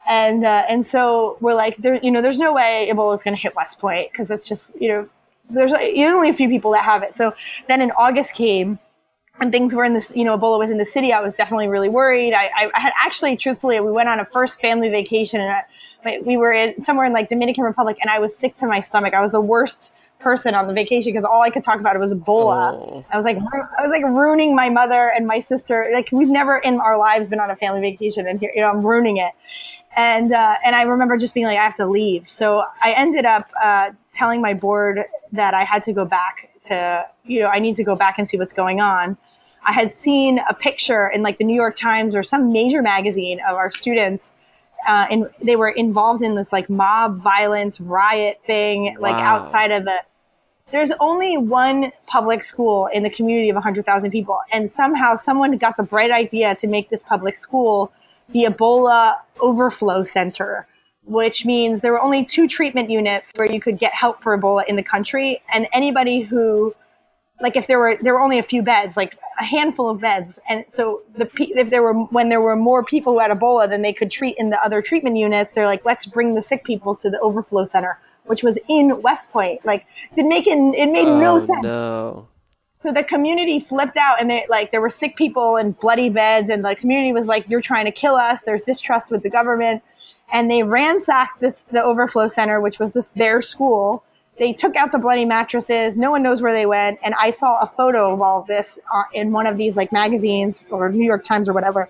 [0.08, 3.36] And uh, and so we're like there you know there's no way Ebola is going
[3.36, 5.10] to hit West Point because it's just you know
[5.50, 7.16] there's only a few people that have it.
[7.16, 7.34] So
[7.68, 8.78] then in August came
[9.40, 11.14] and things were in this, you know, Ebola was in the city.
[11.14, 12.34] I was definitely really worried.
[12.34, 15.64] I, I, I had actually, truthfully, we went on a first family vacation and
[16.06, 18.80] I, we were in somewhere in like Dominican Republic and I was sick to my
[18.80, 19.14] stomach.
[19.14, 22.14] I was the worst person on the vacation because all I could talk about was
[22.14, 22.74] Ebola.
[22.74, 23.06] Oh.
[23.12, 25.90] I was like, I was like ruining my mother and my sister.
[25.94, 28.70] Like we've never in our lives been on a family vacation and here, you know,
[28.70, 29.34] I'm ruining it.
[29.96, 32.26] And, uh, and I remember just being like, I have to leave.
[32.28, 37.06] So I ended up, uh, telling my board that I had to go back to,
[37.24, 39.18] you know, I need to go back and see what's going on.
[39.66, 43.40] I had seen a picture in like the New York Times or some major magazine
[43.48, 44.34] of our students.
[44.88, 49.46] Uh, and they were involved in this like mob violence riot thing, like Wow.
[49.46, 50.02] outside of the,
[50.72, 54.40] there's only one public school in the community of 100,000 people.
[54.52, 57.92] And somehow someone got the bright idea to make this public school
[58.30, 60.68] the Ebola Overflow Center,
[61.06, 64.66] which means there were only two treatment units where you could get help for Ebola
[64.68, 65.42] in the country.
[65.54, 66.76] And anybody who,
[67.42, 70.40] like if there were, there were only a few beds, like a handful of beds.
[70.50, 73.82] And so the, if there were, when there were more people who had Ebola than
[73.84, 76.96] they could treat in the other treatment units, they're like, let's bring the sick people
[76.96, 79.64] to the Overflow Center, which was in West Point.
[79.66, 81.64] Like, did make it, it made no Oh, sense.
[81.64, 82.28] no.
[82.84, 86.50] So the community flipped out and they like there were sick people and bloody beds
[86.50, 89.82] and the community was like, You're trying to kill us, there's distrust with the government.
[90.32, 94.04] And they ransacked this the overflow center, which was this their school.
[94.40, 95.96] They took out the bloody mattresses.
[95.96, 97.00] No one knows where they went.
[97.04, 99.92] And I saw a photo of all of this uh, in one of these like
[99.92, 101.90] magazines or New York Times or whatever.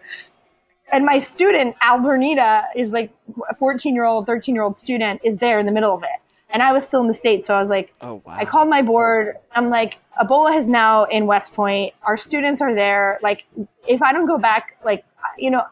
[0.91, 3.11] And my student, Albernita, is like
[3.49, 6.09] a 14 year old, 13 year old student, is there in the middle of it.
[6.49, 8.35] And I was still in the state, So I was like, Oh, wow.
[8.37, 9.35] I called my board.
[9.51, 11.93] I'm like, Ebola is now in West Point.
[12.03, 13.19] Our students are there.
[13.21, 13.43] Like,
[13.85, 15.03] if I don't go back, like,
[15.37, 15.63] you know,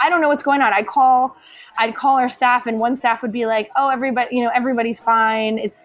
[0.00, 0.72] I don't know what's going on.
[0.72, 1.36] I call,
[1.80, 5.00] I'd call our staff, and one staff would be like, "Oh, everybody, you know, everybody's
[5.00, 5.58] fine.
[5.58, 5.80] It's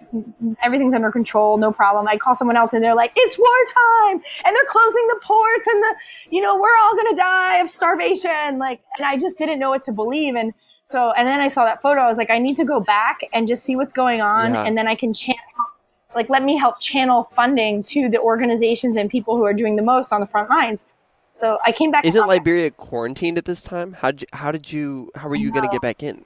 [0.62, 4.56] everything's under control, no problem." I'd call someone else, and they're like, "It's wartime, and
[4.56, 5.96] they're closing the ports, and the,
[6.32, 9.84] you know, we're all gonna die of starvation." Like, and I just didn't know what
[9.86, 10.54] to believe, and
[10.84, 12.02] so, and then I saw that photo.
[12.02, 14.66] I was like, I need to go back and just see what's going on, Yeah.
[14.66, 15.40] and then I can channel,
[16.14, 19.82] like, let me help channel funding to the organizations and people who are doing the
[19.82, 20.86] most on the front lines.
[21.38, 22.06] So I came back.
[22.06, 23.94] Isn't Liberia quarantined at this time?
[23.94, 26.24] How did you, how did you how were you going to get back in?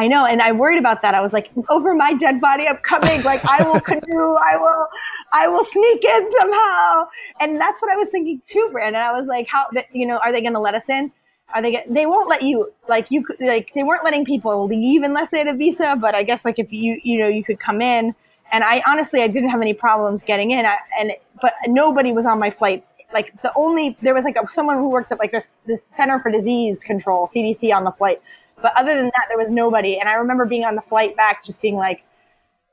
[0.00, 1.14] I know, and I worried about that.
[1.16, 3.20] I was like, over my dead body, I'm coming.
[3.24, 4.34] Like, I will canoe.
[4.52, 4.86] I will,
[5.32, 7.08] I will sneak in somehow.
[7.40, 8.94] And that's what I was thinking too, Branden.
[8.94, 11.10] I was like, how, you know, are they going to let us in?
[11.52, 11.72] Are they?
[11.72, 12.72] get- They won't let you.
[12.88, 15.96] Like, you like, they weren't letting people leave unless they had a visa.
[16.00, 18.14] But I guess, like, if you, you know, you could come in.
[18.52, 20.64] And I honestly, I didn't have any problems getting in.
[20.64, 22.86] I, and but nobody was on my flight.
[23.12, 26.20] Like the only there was like a, someone who worked at like this this Center
[26.20, 28.20] for Disease Control (CDC) on the flight.
[28.60, 29.98] But other than that, there was nobody.
[29.98, 32.02] And I remember being on the flight back, just being like,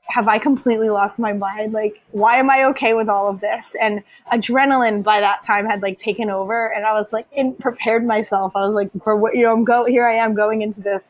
[0.08, 1.72] have I completely lost my mind?
[1.72, 3.74] Like, why am I okay with all of this?
[3.80, 8.06] And adrenaline by that time had like taken over, and I was like, in prepared
[8.06, 8.52] myself.
[8.54, 10.06] I was like, for what you know, I'm go here.
[10.06, 11.02] I am going into this.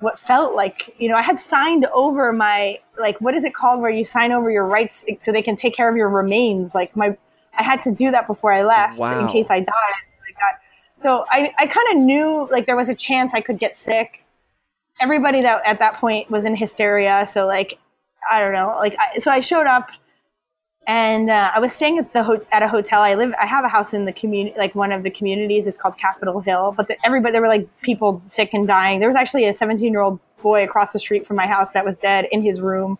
[0.00, 3.80] What felt like, you know, I had signed over my like, what is it called,
[3.80, 6.74] where you sign over your rights so they can take care of your remains.
[6.74, 7.16] Like my,
[7.58, 9.26] I had to do that before I left Wow.
[9.26, 9.66] in case I died.
[10.40, 10.54] Got,
[10.96, 14.24] so I, I kind of knew like there was a chance I could get sick.
[15.00, 17.28] Everybody that at that point was in hysteria.
[17.32, 17.78] So like
[18.30, 18.74] I don't know.
[18.78, 19.88] Like, I, so I showed up,
[20.86, 23.02] and uh, I was staying at the ho- at a hotel.
[23.02, 23.32] I live.
[23.40, 25.66] I have a house in the community, like one of the communities.
[25.66, 26.74] It's called Capitol Hill.
[26.76, 28.98] But the, everybody, there were like people sick and dying.
[29.00, 31.84] There was actually a 17 year old boy across the street from my house that
[31.84, 32.98] was dead in his room,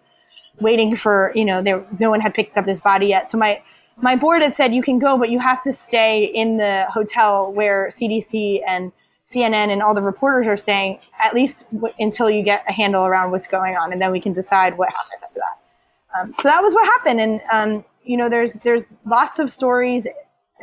[0.61, 1.62] waiting for you know.
[1.62, 3.31] There, no one had picked up his body yet.
[3.31, 3.62] So my
[3.97, 7.53] my board had said you can go, but you have to stay in the hotel
[7.53, 8.93] where CDC and
[9.33, 13.05] CNN and all the reporters are staying at least w- until you get a handle
[13.05, 16.21] around what's going on, and then we can decide what happens after that.
[16.21, 20.07] Um, so that was what happened, and um, you know, there's there's lots of stories,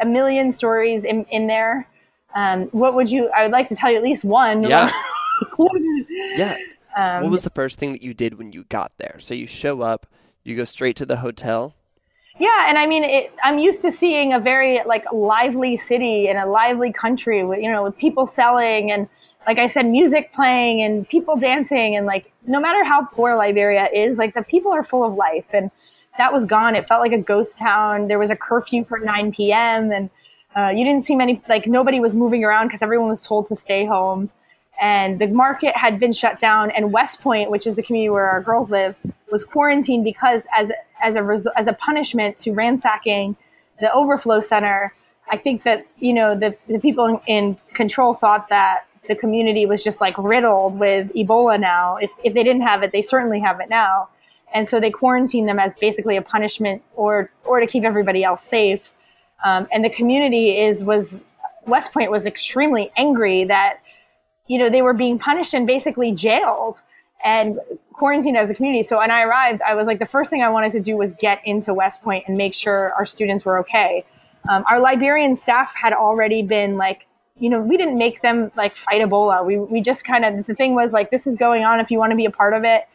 [0.01, 1.87] a million stories in in there.
[2.35, 3.29] Um, what would you?
[3.35, 4.63] I would like to tell you at least one.
[4.63, 4.91] Yeah.
[6.35, 6.55] Yeah.
[6.95, 9.17] Um, what was the first thing that you did when you got there?
[9.19, 10.05] So you show up,
[10.43, 11.75] you go straight to the hotel.
[12.41, 16.39] Yeah, and I mean, it, I'm used to seeing a very like lively city and
[16.39, 19.07] a lively country with you know with people selling and
[19.45, 23.89] like I said, music playing and people dancing and like no matter how poor Liberia
[23.93, 25.69] is, like the people are full of life and
[26.17, 26.73] that was gone.
[26.75, 28.07] It felt like a ghost town.
[28.07, 29.91] There was a curfew for 9 p.m.
[29.91, 30.09] and
[30.55, 33.55] uh, you didn't see many like nobody was moving around because everyone was told to
[33.55, 34.31] stay home.
[34.81, 38.25] And the market had been shut down, and West Point, which is the community where
[38.25, 38.95] our girls live,
[39.31, 43.35] was quarantined because as as a res- as a punishment to ransacking
[43.79, 44.93] the overflow center.
[45.29, 49.83] I think that you know the the people in, control thought that the community was
[49.83, 51.97] just like riddled with Ebola now.
[51.97, 54.09] If if they didn't have it, they certainly have it now,
[54.53, 58.41] and so they quarantined them as basically a punishment or or to keep everybody else
[58.49, 58.81] safe.
[59.43, 61.19] Um, and the community is was
[61.65, 63.79] West Point was extremely angry that
[64.47, 66.77] you know they were being punished and basically jailed
[67.23, 67.59] and
[67.93, 68.83] quarantined as a community.
[68.83, 71.13] So when I arrived, I was like the first thing I wanted to do was
[71.19, 74.03] get into West Point and make sure our students were okay.
[74.49, 77.05] Um, our Liberian staff had already been like,
[77.37, 79.45] you know, we didn't make them like fight Ebola.
[79.45, 81.79] We we just kind of the thing was like this is going on.
[81.79, 82.87] If you want to be a part of it,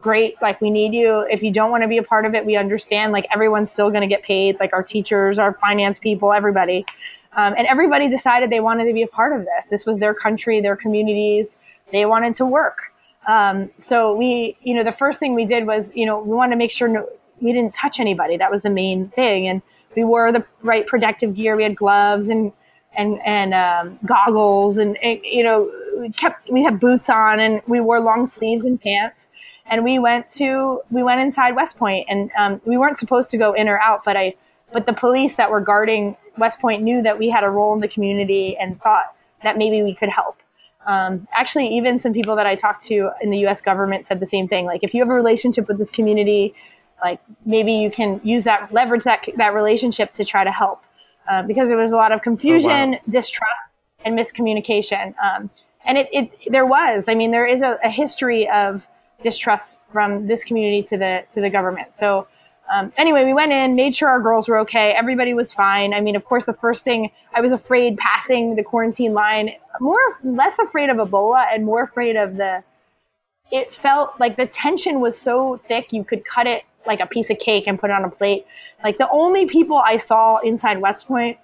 [0.00, 0.40] great.
[0.42, 1.20] Like we need you.
[1.30, 3.12] If you don't want to be a part of it, we understand.
[3.12, 4.58] Like everyone's still going to get paid.
[4.60, 6.84] Like our teachers, our finance people, everybody.
[7.36, 9.70] Um, and everybody decided they wanted to be a part of this.
[9.70, 11.56] This was their country, their communities.
[11.90, 12.93] They wanted to work.
[13.26, 16.52] Um, so we, you know, the first thing we did was, you know, we wanted
[16.52, 17.08] to make sure no,
[17.40, 18.36] we didn't touch anybody.
[18.36, 19.48] That was the main thing.
[19.48, 19.62] And
[19.96, 21.56] we wore the right protective gear.
[21.56, 22.52] We had gloves and
[22.96, 27.60] and and um, goggles, and, and you know, we kept we had boots on, and
[27.66, 29.16] we wore long sleeves and pants.
[29.66, 33.36] And we went to we went inside West Point, and um, we weren't supposed to
[33.36, 34.34] go in or out, but I
[34.72, 37.80] but the police that were guarding West Point knew that we had a role in
[37.80, 40.36] the community and thought that maybe we could help.
[40.86, 43.60] Um, actually, even some people that I talked to in the U.S.
[43.60, 44.66] government said the same thing.
[44.66, 46.54] Like, if you have a relationship with this community,
[47.02, 50.82] like maybe you can use that leverage that that relationship to try to help,
[51.30, 53.52] uh, because there was a lot of confusion, distrust,
[54.04, 55.14] and miscommunication.
[55.22, 55.50] Um,
[55.84, 57.08] and it, it there was.
[57.08, 58.82] I mean, there is a, a history of
[59.22, 61.96] distrust from this community to the to the government.
[61.96, 62.26] So
[62.72, 64.92] um, anyway, we went in, made sure our girls were okay.
[64.92, 65.92] Everybody was fine.
[65.92, 69.50] I mean, of course, the first thing I was afraid passing the quarantine line,
[69.80, 72.62] more less afraid of Ebola and more afraid of the.
[73.52, 77.30] It felt like the tension was so thick you could cut it like a piece
[77.30, 78.46] of cake and put it on a plate.
[78.82, 81.38] Like the only people I saw inside West Point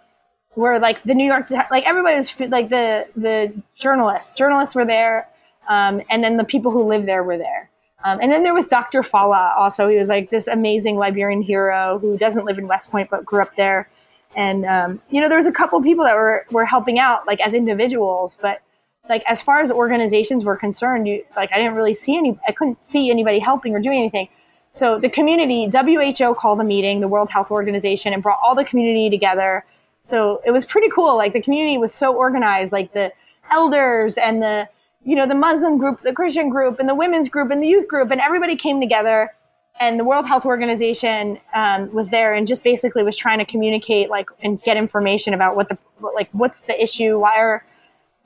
[0.56, 4.32] were like the New York, like everybody was like the the journalists.
[4.32, 5.28] Journalists were there,
[5.68, 7.69] um, and then the people who live there were there.
[8.04, 9.02] Um, and then there was Dr.
[9.02, 9.88] Fala also.
[9.88, 13.42] He was like this amazing Liberian hero who doesn't live in West Point but grew
[13.42, 13.90] up there.
[14.36, 17.40] And um, you know, there was a couple people that were were helping out like
[17.40, 18.62] as individuals, but
[19.08, 22.38] like as far as organizations were concerned, you, like I didn't really see any.
[22.46, 24.28] I couldn't see anybody helping or doing anything.
[24.70, 28.64] So the community, WHO called a meeting, the World Health Organization, and brought all the
[28.64, 29.64] community together.
[30.04, 31.16] So it was pretty cool.
[31.16, 33.12] Like the community was so organized, like the
[33.50, 34.68] elders and the,
[35.04, 37.88] you know, the Muslim group, the Christian group, and the women's group, and the youth
[37.88, 39.30] group, and everybody came together.
[39.78, 44.10] And the World Health Organization um, was there and just basically was trying to communicate,
[44.10, 45.78] like, and get information about what the,
[46.14, 47.18] like, what's the issue?
[47.18, 47.64] Why are,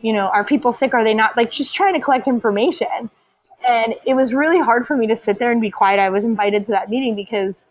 [0.00, 0.94] you know, are people sick?
[0.94, 1.36] Are they not?
[1.36, 3.08] Like, just trying to collect information
[3.66, 5.98] and it was really hard for me to sit there and be quiet.
[5.98, 7.64] I was invited to that meeting because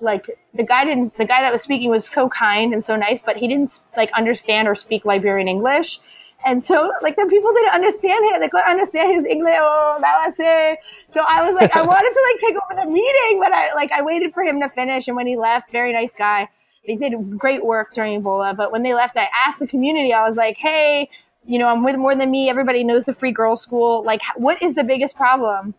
[0.00, 3.20] like the guy didn't the guy that was speaking was so kind and so nice,
[3.24, 6.00] but he didn't like understand or speak Liberian English.
[6.46, 8.40] And so like the people didn't understand him.
[8.40, 9.56] They couldn't understand his English.
[9.58, 10.78] Oh, that was it.
[11.12, 13.90] So I was like, I wanted to like take over the meeting, but I like
[13.90, 15.08] I waited for him to finish.
[15.08, 16.48] And when he left, very nice guy.
[16.86, 18.56] They did great work during Ebola.
[18.56, 21.10] But when they left, I asked the community, I was like, hey,
[21.44, 22.48] you know, I'm with more than me.
[22.48, 24.04] Everybody knows the free girls school.
[24.04, 25.74] Like, what is the biggest problem?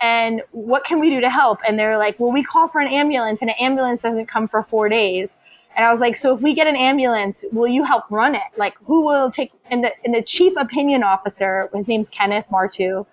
[0.00, 1.58] And what can we do to help?
[1.66, 4.64] And they're like, well, we call for an ambulance and an ambulance doesn't come for
[4.64, 5.36] four days.
[5.78, 8.42] And I was like, so if we get an ambulance, will you help run it?
[8.56, 13.06] Like, who will take, and the, and the chief opinion officer, his name's Kenneth Martu.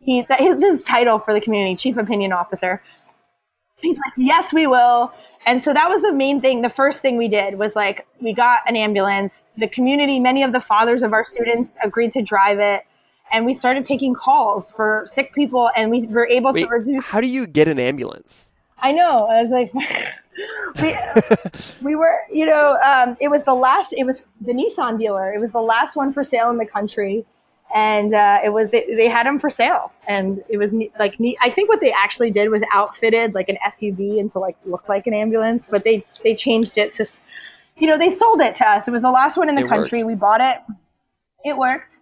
[0.00, 2.82] He, that is his title for the community, chief opinion officer.
[3.80, 5.14] He's like, yes, we will.
[5.46, 6.60] And so that was the main thing.
[6.60, 9.32] The first thing we did was like, we got an ambulance.
[9.56, 12.82] The community, many of the fathers of our students agreed to drive it.
[13.32, 17.02] And we started taking calls for sick people and we were able Wait, to reduce.
[17.02, 18.50] How do you get an ambulance?
[18.78, 19.26] I know.
[19.26, 19.72] I was like,
[20.82, 20.96] we,
[21.82, 25.32] we were, you know, um, it was the last, it was the Nissan dealer.
[25.32, 27.24] It was the last one for sale in the country.
[27.72, 29.92] And uh, it was they, they, had them for sale.
[30.08, 34.18] And it was like i think what they actually did was outfitted like an suv
[34.18, 35.68] and to like look like an ambulance.
[35.70, 37.06] But they they changed it to
[37.76, 38.88] you know they sold it to us.
[38.88, 40.00] It was the last one in the It country.
[40.00, 40.08] worked.
[40.08, 40.56] we bought it.
[41.44, 41.99] It worked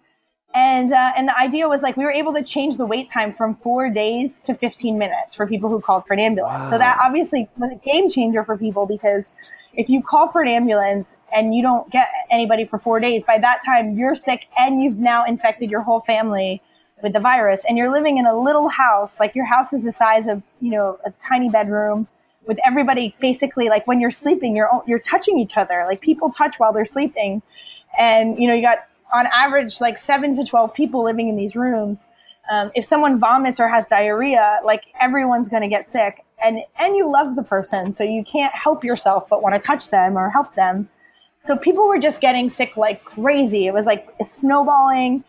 [0.59, 3.33] and uh, and the idea was like we were able to change the wait time
[3.33, 6.99] from four days to 15 minutes for people who called for an ambulance so that
[7.05, 9.31] obviously was a game changer for people because
[9.75, 13.39] if you call for an ambulance and you don't get anybody for four days, by
[13.39, 16.61] that time you're sick and you've now infected your whole family
[17.03, 19.93] with the virus and you're living in a little house, like your house is the
[19.93, 22.09] size of, you know, a tiny bedroom
[22.47, 25.85] with everybody basically like when you're sleeping, you're, you're touching each other.
[25.87, 27.41] Like people touch while they're sleeping.
[27.97, 31.57] And, you know, you got on average like seven to 12 people living in these
[31.57, 32.01] rooms.
[32.51, 36.97] Um, if someone vomits or has diarrhea, like everyone's going to get sick and, and
[36.97, 37.93] you love the person.
[37.93, 40.89] So you can't help yourself, but want to touch them or help them.
[41.41, 43.67] So people were just getting sick like crazy.
[43.67, 45.25] It was like snowballing.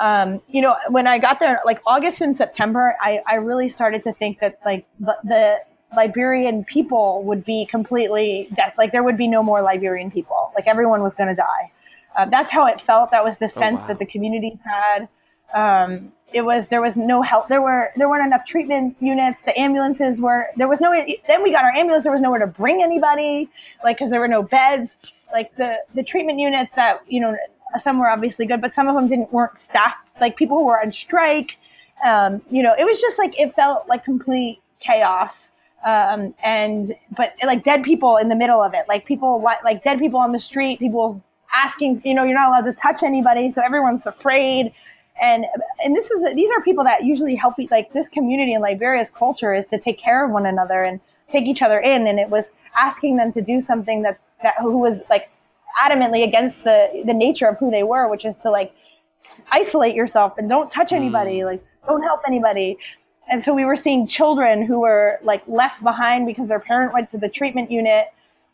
[0.00, 4.02] Um, you know, when I got there, like August and September, I, I really started
[4.04, 5.56] to think that like the, the
[5.96, 8.74] Liberian people would be completely death.
[8.76, 10.50] Like there would be no more Liberian people.
[10.54, 11.72] Like everyone was going to die.
[12.16, 13.10] Uh, that's how it felt.
[13.10, 13.86] That was the sense wow.
[13.88, 15.08] that the communities had.
[15.54, 17.48] Um, it was there was no help.
[17.48, 19.42] There were there weren't enough treatment units.
[19.42, 20.92] The ambulances were there was no.
[21.28, 22.04] Then we got our ambulance.
[22.04, 23.48] There was nowhere to bring anybody,
[23.84, 24.90] like because there were no beds.
[25.32, 27.36] Like the the treatment units that you know
[27.80, 30.08] some were obviously good, but some of them didn't weren't staffed.
[30.20, 31.52] Like people who were on strike.
[32.04, 35.48] Um, you know, it was just like it felt like complete chaos.
[35.86, 39.98] Um, and but like dead people in the middle of it, like people like dead
[40.00, 41.22] people on the street, people
[41.54, 44.72] asking, you know, you're not allowed to touch anybody, so everyone's afraid.
[45.20, 45.46] And
[45.84, 49.54] and this is these are people that usually help like this community in Liberia's culture
[49.54, 51.00] is to take care of one another and
[51.30, 52.06] take each other in.
[52.06, 55.30] And it was asking them to do something that that who was like
[55.80, 58.74] adamantly against the the nature of who they were, which is to like
[59.52, 60.96] isolate yourself and don't touch hmm.
[60.96, 62.76] anybody, like don't help anybody.
[63.30, 67.10] And so we were seeing children who were like left behind because their parent went
[67.12, 68.08] to the treatment unit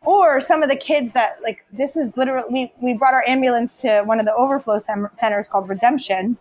[0.06, 3.76] or some of the kids that like this is literally we, we brought our ambulance
[3.76, 4.80] to one of the overflow
[5.12, 6.36] centers called redemption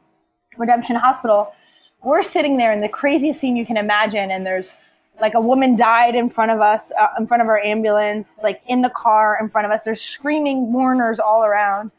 [0.58, 1.54] redemption hospital.
[2.02, 4.76] We're sitting there in the craziest scene you can imagine and there's
[5.20, 8.62] like a woman died in front of us uh, in front of our ambulance like
[8.68, 9.82] in the car in front of us.
[9.84, 11.92] There's screaming mourners all around.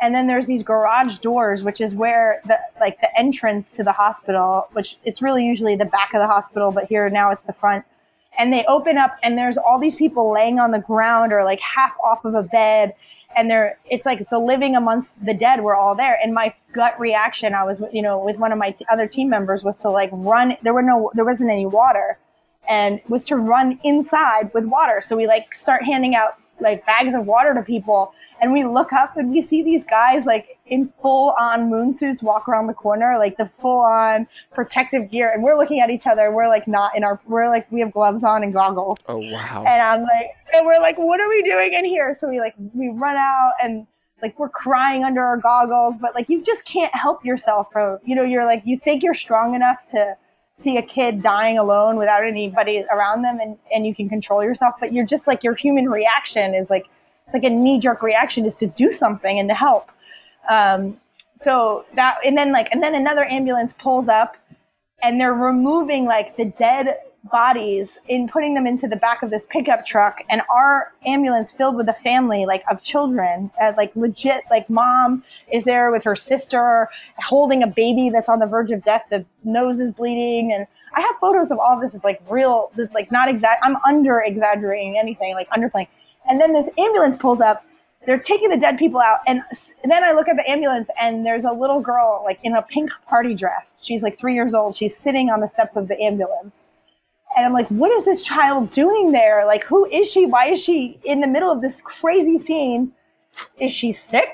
[0.00, 3.90] And then there's these garage doors which is where the like the entrance to the
[3.90, 7.52] hospital which it's really usually the back of the hospital but here now it's the
[7.52, 7.84] front
[8.38, 11.60] and they open up and there's all these people laying on the ground or like
[11.60, 12.94] half off of a bed
[13.36, 16.18] and they're it's like the living amongst the dead were all there.
[16.22, 19.28] And my gut reaction i was you know with one of my t- other team
[19.28, 22.18] members was to like run there were no there wasn't any water
[22.68, 25.02] and was to run inside with water.
[25.06, 28.92] So we like start handing out like bags of water to people and we look
[28.92, 32.74] up and we see these guys like in full on moon suits walk around the
[32.74, 35.30] corner, like the full on protective gear.
[35.32, 36.26] And we're looking at each other.
[36.26, 38.98] And we're like not in our, we're like, we have gloves on and goggles.
[39.06, 39.64] Oh, wow.
[39.66, 42.16] And I'm like, and we're like, what are we doing in here?
[42.18, 43.86] So we like, we run out and
[44.22, 48.14] like we're crying under our goggles, but like you just can't help yourself from, you
[48.14, 50.16] know, you're like, you think you're strong enough to
[50.54, 54.74] see a kid dying alone without anybody around them and, and you can control yourself,
[54.80, 56.86] but you're just like, your human reaction is like,
[57.26, 59.90] it's like a knee jerk reaction is to do something and to help.
[60.48, 60.98] Um,
[61.34, 64.36] so that, and then like, and then another ambulance pulls up
[65.02, 66.98] and they're removing like the dead
[67.30, 70.22] bodies in putting them into the back of this pickup truck.
[70.30, 75.24] And our ambulance filled with a family like of children uh, like legit like mom
[75.52, 76.88] is there with her sister
[77.18, 79.04] holding a baby that's on the verge of death.
[79.10, 80.52] The nose is bleeding.
[80.52, 83.76] And i have photos of all this is like real this like not exact i'm
[83.86, 85.88] under exaggerating anything like underplaying.
[86.28, 87.64] And then this ambulance pulls up
[88.08, 89.42] they're taking the dead people out and
[89.84, 92.90] then i look at the ambulance and there's a little girl like in a pink
[93.06, 96.54] party dress she's like three years old she's sitting on the steps of the ambulance
[97.36, 99.44] and I'm like, what is this child doing there?
[99.46, 100.26] Like, who is she?
[100.26, 102.92] Why is she in the middle of this crazy scene?
[103.60, 104.28] Is she sick?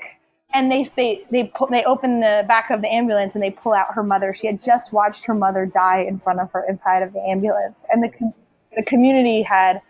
[0.53, 3.73] And they they they pull, they open the back of the ambulance and they pull
[3.73, 4.33] out her mother.
[4.33, 7.77] She had just watched her mother die in front of her inside of the ambulance,
[7.91, 8.33] and the
[8.75, 9.81] the community had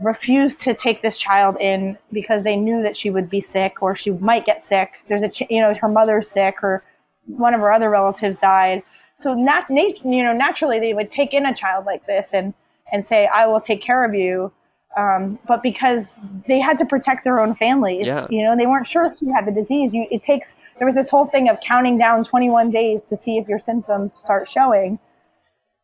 [0.00, 3.94] refused to take this child in because they knew that she would be sick or
[3.94, 4.92] she might get sick.
[5.08, 6.82] There's a ch- you know her mother's sick or
[7.26, 8.82] one of her other relatives died
[9.22, 12.54] so nat- nat- you know, naturally they would take in a child like this and,
[12.92, 14.52] and say, I will take care of you.
[14.96, 16.08] Um, but because
[16.46, 18.26] they had to protect their own families, Yeah.
[18.28, 19.94] you know, they weren't sure if you had the disease.
[19.94, 23.38] You, it takes, there was this whole thing of counting down 21 days to see
[23.38, 24.98] if your symptoms start showing.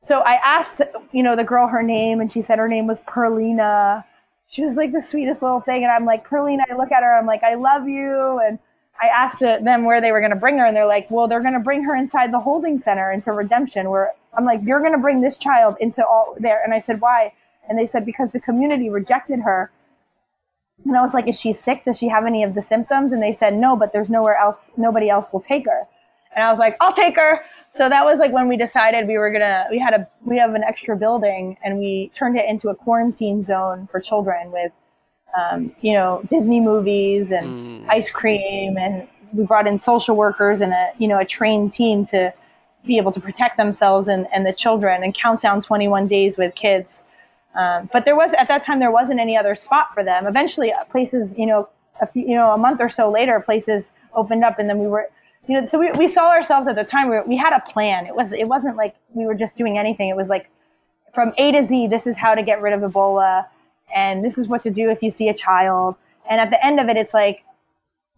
[0.09, 0.80] So I asked,
[1.12, 4.04] you know, the girl her name and she said her name was Perlina.
[4.48, 5.82] She was like the sweetest little thing.
[5.82, 8.40] And I'm like, Perlina, I look at her, I'm like, I love you.
[8.42, 8.59] And
[8.98, 11.40] I asked them where they were going to bring her, and they're like, "Well, they're
[11.40, 14.92] going to bring her inside the holding center into Redemption." Where I'm like, "You're going
[14.92, 17.32] to bring this child into all there," and I said, "Why?"
[17.68, 19.70] And they said, "Because the community rejected her."
[20.84, 21.84] And I was like, "Is she sick?
[21.84, 24.72] Does she have any of the symptoms?" And they said, "No, but there's nowhere else.
[24.76, 25.86] Nobody else will take her."
[26.34, 27.40] And I was like, "I'll take her."
[27.71, 29.66] So that was like when we decided we were gonna.
[29.71, 33.43] We had a we have an extra building, and we turned it into a quarantine
[33.43, 34.73] zone for children with
[35.37, 37.91] um, you know, Disney movies and Mm.
[37.91, 42.07] ice cream, and we brought in social workers and a you know a trained team
[42.07, 42.33] to
[42.87, 46.55] be able to protect themselves and, and the children and count down 21 days with
[46.55, 47.03] kids.
[47.55, 50.27] Um, but there was at that time there wasn't any other spot for them.
[50.27, 51.69] Eventually, uh, places you know
[52.01, 54.87] a few, you know a month or so later, places opened up, and then we
[54.87, 55.11] were.
[55.49, 57.09] You know, so we, we saw ourselves at the time.
[57.11, 58.07] We, we had a plan.
[58.07, 60.09] It was it wasn't like we were just doing anything.
[60.09, 60.51] It was like
[61.14, 61.88] from A to Z.
[61.88, 63.46] This is how to get rid of Ebola
[63.94, 65.96] and this is what to do if you see a child.
[66.28, 67.44] And at the end of it, it's like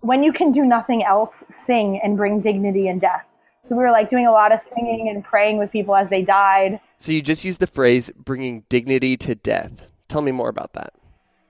[0.01, 3.25] when you can do nothing else, sing and bring dignity in death.
[3.63, 6.23] So we were like doing a lot of singing and praying with people as they
[6.23, 6.81] died.
[6.99, 9.87] So you just used the phrase bringing dignity to death.
[10.09, 10.95] Tell me more about that.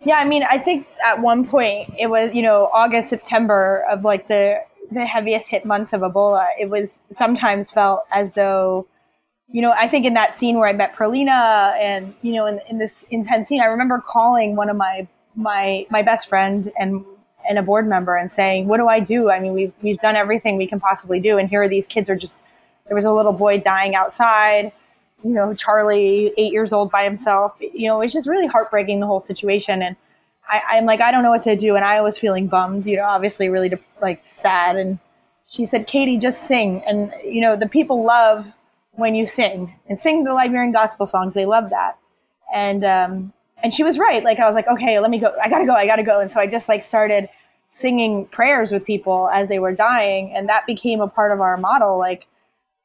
[0.05, 4.03] Yeah, I mean, I think at one point it was, you know, August, September of
[4.03, 4.61] like the
[4.91, 6.47] the heaviest hit months of Ebola.
[6.59, 8.87] It was sometimes felt as though
[9.53, 12.61] you know, I think in that scene where I met Perlina and, you know, in,
[12.69, 17.05] in this intense scene, I remember calling one of my, my, my best friend and,
[17.49, 19.29] and a board member and saying, what do I do?
[19.29, 21.39] I mean, we've, we've done everything we can possibly do.
[21.39, 22.41] And here are these kids are just,
[22.87, 24.73] there was a little boy dying outside,
[25.25, 27.55] you know, Charlie, eight years old by himself.
[27.61, 29.83] You know, it's just really heartbreaking, the whole situation.
[29.83, 29.97] And
[30.49, 31.77] I, I'm like, I don't know what to do.
[31.77, 34.77] And I was feeling bummed, you know, obviously really like sad.
[34.77, 34.99] And
[35.47, 36.83] she said, Katie, just sing.
[36.87, 38.47] And, you know, the people love
[38.93, 41.35] when you sing and sing the Liberian gospel songs.
[41.35, 41.99] They love that.
[42.53, 43.33] And, um,
[43.63, 44.25] and she was right.
[44.25, 45.35] Like, I was like, okay, let me go.
[45.43, 45.75] I gotta go.
[45.75, 46.21] I gotta go.
[46.21, 47.29] And so I just like started
[47.69, 50.33] singing prayers with people as they were dying.
[50.35, 51.99] And that became a part of our model.
[51.99, 52.27] Like,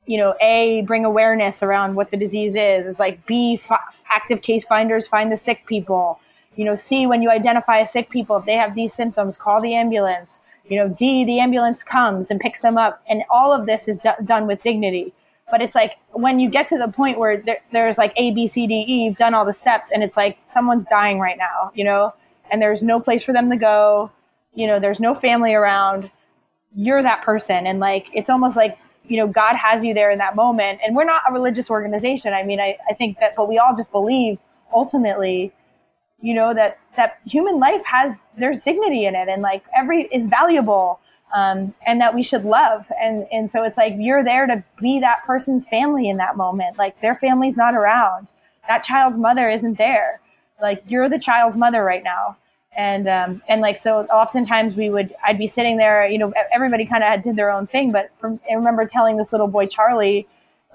[0.05, 2.85] you know, A, bring awareness around what the disease is.
[2.85, 3.79] It's like B, f-
[4.11, 6.19] active case finders, find the sick people.
[6.55, 9.61] You know, C, when you identify a sick people, if they have these symptoms, call
[9.61, 10.39] the ambulance.
[10.67, 13.01] You know, D, the ambulance comes and picks them up.
[13.07, 15.13] And all of this is do- done with dignity.
[15.51, 18.47] But it's like when you get to the point where there, there's like A, B,
[18.47, 21.71] C, D, E, you've done all the steps and it's like someone's dying right now,
[21.75, 22.13] you know,
[22.51, 24.11] and there's no place for them to go.
[24.55, 26.09] You know, there's no family around.
[26.75, 27.67] You're that person.
[27.67, 28.77] And like, it's almost like,
[29.07, 30.79] you know, God has you there in that moment.
[30.83, 32.33] And we're not a religious organization.
[32.33, 34.39] I mean, I, I think that, but we all just believe
[34.73, 35.53] ultimately,
[36.21, 40.25] you know, that, that human life has, there's dignity in it and like every is
[40.27, 40.99] valuable
[41.35, 42.85] um, and that we should love.
[43.01, 46.77] And, and so it's like you're there to be that person's family in that moment.
[46.77, 48.27] Like their family's not around.
[48.67, 50.19] That child's mother isn't there.
[50.61, 52.37] Like you're the child's mother right now.
[52.75, 56.85] and um, and like so oftentimes we would I'd be sitting there you know everybody
[56.85, 60.27] kind of did their own thing but from, I remember telling this little boy Charlie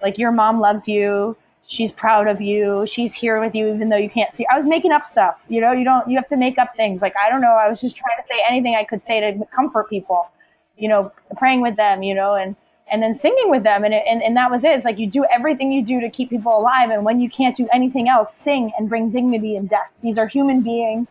[0.03, 1.37] like your mom loves you
[1.67, 2.87] she's proud of you.
[2.87, 4.47] She's here with you even though you can't see.
[4.53, 5.73] I was making up stuff you know?
[5.73, 7.01] You don't you have to make up things.
[7.03, 7.53] Like I don't know.
[7.53, 10.31] I was just trying to say anything I could say to comfort people
[10.77, 12.57] you know praying with them you know and
[12.91, 13.85] and then singing with them.
[13.85, 14.73] And, it, and and that was it.
[14.73, 16.91] It's like you do everything you do to keep people alive.
[16.91, 19.91] And when you can't do anything else sing and bring dignity in death.
[20.03, 21.09] These are human beings.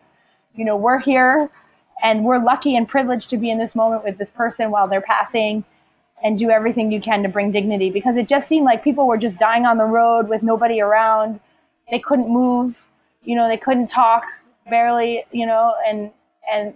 [0.54, 1.50] You know, we're here
[2.02, 5.00] and we're lucky and privileged to be in this moment with this person while they're
[5.00, 5.64] passing
[6.22, 9.16] and do everything you can to bring dignity because it just seemed like people were
[9.16, 11.40] just dying on the road with nobody around.
[11.90, 12.76] They couldn't move,
[13.24, 14.24] you know, they couldn't talk
[14.68, 16.10] barely, you know, and,
[16.52, 16.74] and,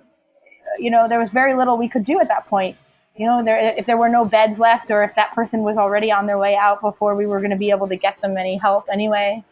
[0.78, 2.76] you know, there was very little we could do at that point.
[3.16, 6.10] You know, there, if there were no beds left or if that person was already
[6.10, 8.56] on their way out before we were going to be able to get them any
[8.56, 9.44] help anyway,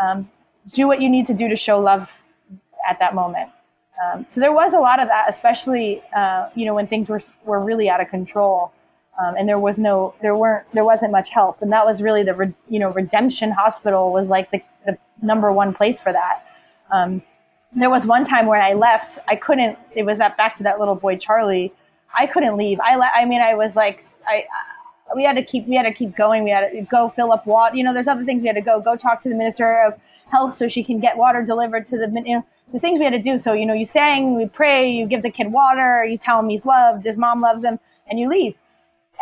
[0.00, 0.30] um,
[0.72, 2.08] do what you need to do to show love
[2.88, 3.50] at that moment.
[4.00, 7.22] Um, so there was a lot of that, especially uh, you know when things were
[7.44, 8.72] were really out of control,
[9.20, 12.22] um, and there was no there weren't there wasn't much help, and that was really
[12.22, 16.44] the re, you know Redemption Hospital was like the the number one place for that.
[16.90, 17.22] Um,
[17.74, 19.78] there was one time where I left, I couldn't.
[19.94, 21.72] It was that back to that little boy Charlie.
[22.18, 22.80] I couldn't leave.
[22.80, 24.44] I le- I mean I was like I
[25.14, 26.44] we had to keep we had to keep going.
[26.44, 27.76] We had to go fill up water.
[27.76, 29.94] You know, there's other things we had to go go talk to the minister of
[30.30, 33.12] health so she can get water delivered to the you know the things we had
[33.12, 33.38] to do.
[33.38, 36.48] So, you know, you sang, we pray, you give the kid water, you tell him
[36.48, 38.54] he's loved, his mom loves him, and you leave.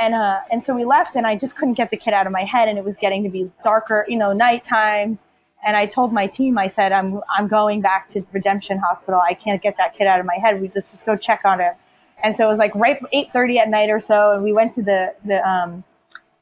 [0.00, 2.32] And, uh, and so we left and I just couldn't get the kid out of
[2.32, 5.18] my head and it was getting to be darker, you know, nighttime.
[5.66, 9.20] And I told my team, I said, I'm, I'm going back to Redemption Hospital.
[9.20, 10.60] I can't get that kid out of my head.
[10.60, 11.74] We just, just go check on him.
[12.22, 14.32] And so it was like right 8.30 at night or so.
[14.32, 15.82] And we went to the, the, um,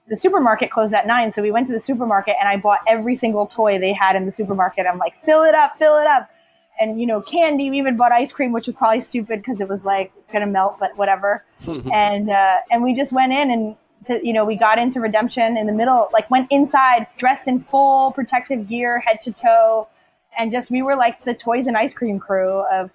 [0.08, 1.32] the supermarket closed at nine.
[1.32, 4.26] So we went to the supermarket and I bought every single toy they had in
[4.26, 4.86] the supermarket.
[4.86, 6.30] I'm like, fill it up, fill it up
[6.78, 7.70] and you know candy.
[7.70, 10.76] We even bought ice cream, which was probably stupid because it was like gonna melt,
[10.78, 11.44] but whatever.
[11.92, 15.56] and uh, and we just went in and to, you know we got into redemption
[15.56, 19.88] in the middle, like went inside dressed in full protective gear, head to toe,
[20.38, 22.90] and just we were like the toys and ice cream crew of.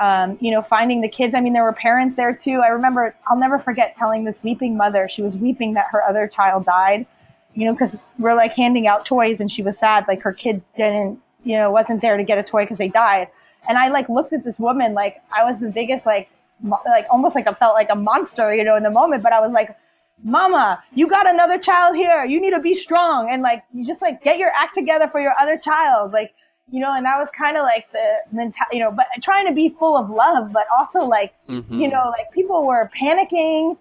[0.00, 1.34] Um, you know, finding the kids.
[1.34, 2.62] I mean, there were parents there too.
[2.64, 6.26] I remember, I'll never forget telling this weeping mother, she was weeping that her other
[6.26, 7.06] child died,
[7.54, 10.62] you know, because we're like handing out toys and she was sad, like her kid
[10.76, 13.28] didn't you know, wasn't there to get a toy because they died.
[13.68, 16.28] And I like looked at this woman like I was the biggest like
[16.62, 19.22] mo- like almost like I felt like a monster, you know, in the moment.
[19.22, 19.76] But I was like,
[20.22, 22.24] Mama, you got another child here.
[22.24, 25.20] You need to be strong and like you just like get your act together for
[25.20, 26.34] your other child, like
[26.70, 26.94] you know.
[26.94, 29.96] And that was kind of like the mental, you know, but trying to be full
[29.96, 31.80] of love, but also like mm-hmm.
[31.80, 33.76] you know, like people were panicking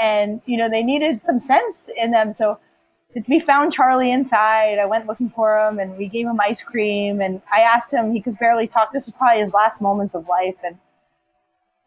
[0.00, 2.32] and you know they needed some sense in them.
[2.32, 2.58] So
[3.26, 4.78] we found Charlie inside.
[4.78, 7.20] I went looking for him and we gave him ice cream.
[7.20, 8.92] And I asked him, he could barely talk.
[8.92, 10.56] This was probably his last moments of life.
[10.64, 10.78] And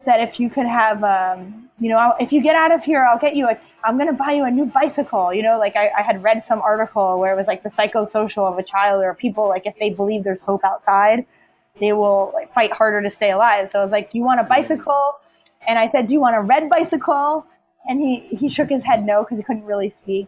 [0.04, 3.20] said, if you could have, um, you know, if you get out of here, I'll
[3.20, 5.34] get you a, I'm going to buy you a new bicycle.
[5.34, 8.52] You know, like I, I had read some article where it was like the psychosocial
[8.52, 11.26] of a child or people, like if they believe there's hope outside,
[11.80, 13.70] they will like fight harder to stay alive.
[13.72, 15.20] So I was like, do you want a bicycle?
[15.68, 17.46] And I said, do you want a red bicycle?
[17.86, 20.28] And he, he shook his head no because he couldn't really speak.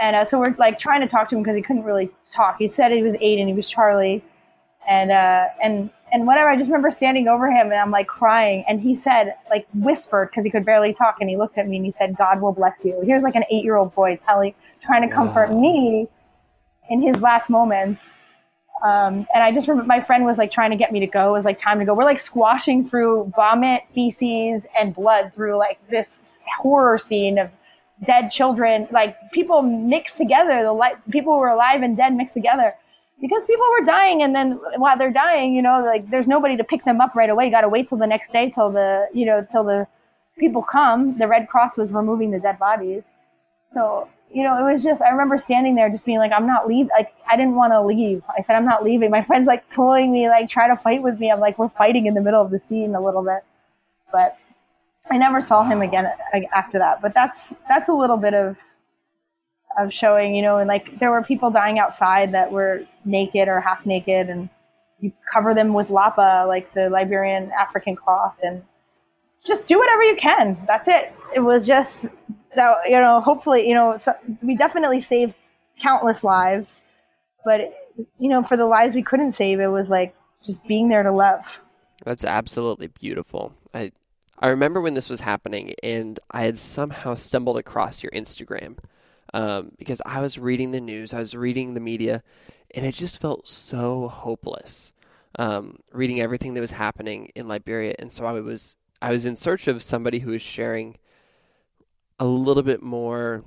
[0.00, 2.56] And uh, so we're like trying to talk to him because he couldn't really talk.
[2.58, 4.24] He said he was eight and he was Charlie,
[4.88, 6.50] and uh, and and whatever.
[6.50, 10.30] I just remember standing over him and I'm like crying, and he said like whispered
[10.30, 12.52] because he could barely talk, and he looked at me and he said, "God will
[12.52, 15.60] bless you." Here's like an eight year old boy telling, trying to comfort wow.
[15.60, 16.08] me
[16.90, 18.02] in his last moments.
[18.84, 21.28] Um, and I just remember my friend was like trying to get me to go.
[21.28, 21.94] It was like time to go.
[21.94, 26.18] We're like squashing through vomit, feces, and blood through like this
[26.58, 27.50] horror scene of
[28.06, 32.74] dead children, like people mixed together, the li- people were alive and dead mixed together
[33.20, 36.64] because people were dying and then while they're dying, you know, like there's nobody to
[36.64, 37.44] pick them up right away.
[37.44, 39.86] You got to wait till the next day till the, you know, till the
[40.38, 41.16] people come.
[41.18, 43.04] The Red Cross was removing the dead bodies.
[43.72, 46.66] So, you know, it was just, I remember standing there just being like, I'm not
[46.66, 46.90] leaving.
[46.96, 48.22] Like, I didn't want to leave.
[48.28, 49.10] I said, I'm not leaving.
[49.10, 51.30] My friend's like pulling me, like try to fight with me.
[51.30, 53.44] I'm like, we're fighting in the middle of the scene a little bit.
[54.10, 54.36] But
[55.10, 56.06] I never saw him again
[56.54, 57.02] after that.
[57.02, 58.56] But that's that's a little bit of
[59.78, 63.60] of showing, you know, and like there were people dying outside that were naked or
[63.60, 64.48] half naked, and
[65.00, 68.62] you cover them with lappa, like the Liberian African cloth, and
[69.44, 70.58] just do whatever you can.
[70.66, 71.12] That's it.
[71.34, 72.06] It was just
[72.54, 75.34] that, you know, hopefully, you know, so we definitely saved
[75.80, 76.82] countless lives,
[77.44, 77.60] but
[78.18, 81.12] you know, for the lives we couldn't save, it was like just being there to
[81.12, 81.40] love.
[82.04, 83.54] That's absolutely beautiful.
[83.74, 83.92] I
[84.42, 88.78] I remember when this was happening, and I had somehow stumbled across your Instagram
[89.34, 92.22] um, because I was reading the news, I was reading the media,
[92.74, 94.92] and it just felt so hopeless.
[95.38, 99.36] um, reading everything that was happening in Liberia, and so I was I was in
[99.36, 100.98] search of somebody who was sharing
[102.18, 103.44] a little bit more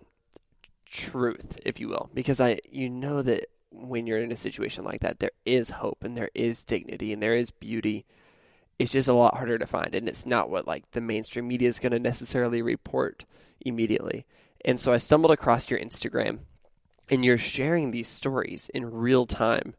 [0.90, 5.02] truth, if you will, because I you know that when you're in a situation like
[5.02, 8.06] that, there is hope and there is dignity and there is beauty.
[8.78, 11.70] It's just a lot harder to find, and it's not what like the mainstream media
[11.70, 13.26] is going to necessarily report
[13.62, 14.26] immediately.
[14.66, 16.40] And so I stumbled across your Instagram,
[17.10, 19.76] and you're sharing these stories in real time.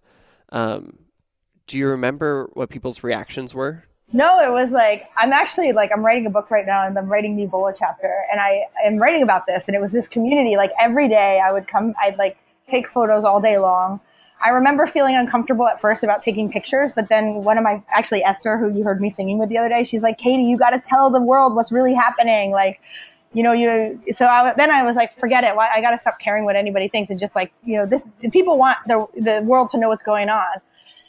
[0.50, 0.98] Um,
[1.66, 3.84] do you remember what people's reactions were?
[4.12, 7.08] No, it was like I'm actually like I'm writing a book right now, and I'm
[7.08, 10.56] writing the Ebola chapter, and I am writing about this, and it was this community.
[10.56, 12.38] Like every day, I would come, I'd like
[12.68, 14.00] take photos all day long.
[14.40, 18.22] I remember feeling uncomfortable at first about taking pictures, but then one of my actually
[18.22, 20.70] Esther, who you heard me singing with the other day, she's like, "Katie, you got
[20.70, 22.80] to tell the world what's really happening." Like,
[23.32, 24.00] you know, you.
[24.12, 25.56] So I, then I was like, "Forget it.
[25.56, 28.58] I got to stop caring what anybody thinks and just like, you know, this people
[28.58, 30.60] want the the world to know what's going on."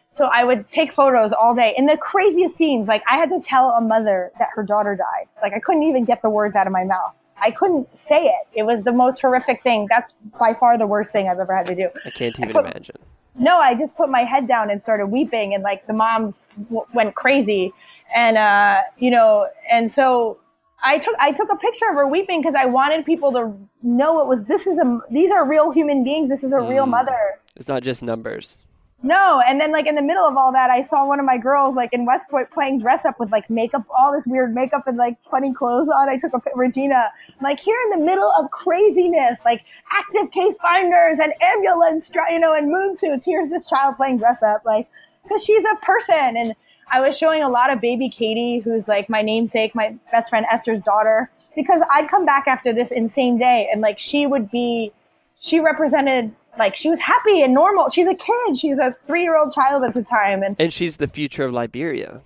[0.09, 2.87] So I would take photos all day in the craziest scenes.
[2.87, 5.27] Like I had to tell a mother that her daughter died.
[5.41, 7.13] Like I couldn't even get the words out of my mouth.
[7.39, 8.47] I couldn't say it.
[8.53, 9.87] It was the most horrific thing.
[9.89, 11.89] That's by far the worst thing I've ever had to do.
[12.05, 12.95] I can't even I put, imagine.
[13.35, 16.33] No, I just put my head down and started weeping, and like the moms
[16.69, 17.73] w- went crazy,
[18.15, 20.39] and uh, you know, and so
[20.83, 24.21] I took I took a picture of her weeping because I wanted people to know
[24.21, 26.29] it was this is a these are real human beings.
[26.29, 26.69] This is a mm.
[26.69, 27.39] real mother.
[27.55, 28.57] It's not just numbers.
[29.03, 31.37] No, and then like in the middle of all that, I saw one of my
[31.37, 34.87] girls like in West Point playing dress up with like makeup, all this weird makeup
[34.87, 36.09] and like funny clothes on.
[36.09, 41.19] I took a Regina, like here in the middle of craziness, like active case finders
[41.21, 43.23] and ambulance, you know, and moon suits.
[43.23, 44.89] Here's this child playing dress up, like
[45.21, 46.35] because she's a person.
[46.35, 46.55] And
[46.91, 50.45] I was showing a lot of baby Katie, who's like my namesake, my best friend
[50.51, 54.91] Esther's daughter, because I'd come back after this insane day and like she would be,
[55.39, 57.89] she represented like she was happy and normal.
[57.89, 58.57] She's a kid.
[58.57, 61.53] She's a three year old child at the time, and and she's the future of
[61.53, 62.21] Liberia.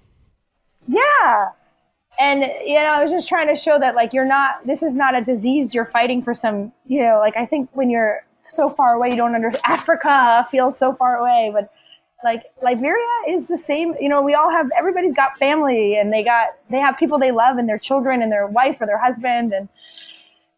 [0.88, 1.50] Yeah,
[2.20, 4.66] and you know, I was just trying to show that like you're not.
[4.66, 5.74] This is not a disease.
[5.74, 6.72] You're fighting for some.
[6.86, 9.64] You know, like I think when you're so far away, you don't understand.
[9.66, 11.72] Africa feels so far away, but
[12.24, 13.96] like Liberia is the same.
[14.00, 14.70] You know, we all have.
[14.78, 18.32] Everybody's got family, and they got they have people they love, and their children, and
[18.32, 19.68] their wife or their husband, and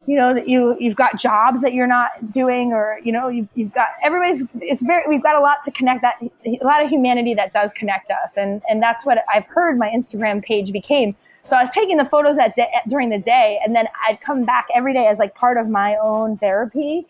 [0.05, 3.47] you know that you you've got jobs that you're not doing or you know you've,
[3.55, 6.89] you've got everybody's it's very we've got a lot to connect that a lot of
[6.89, 8.31] humanity that does connect us.
[8.35, 11.15] And and that's what i've heard my instagram page became.
[11.49, 14.43] So i was taking the photos that day, during the day and then i'd come
[14.43, 17.07] back every day as like part of my own therapy.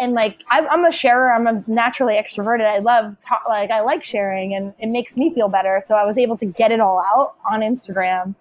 [0.00, 1.32] And like i'm a sharer.
[1.32, 2.64] I'm a naturally extroverted.
[2.64, 3.14] I love
[3.46, 5.82] like i like sharing and it makes me feel better.
[5.86, 8.34] So i was able to get it all out on instagram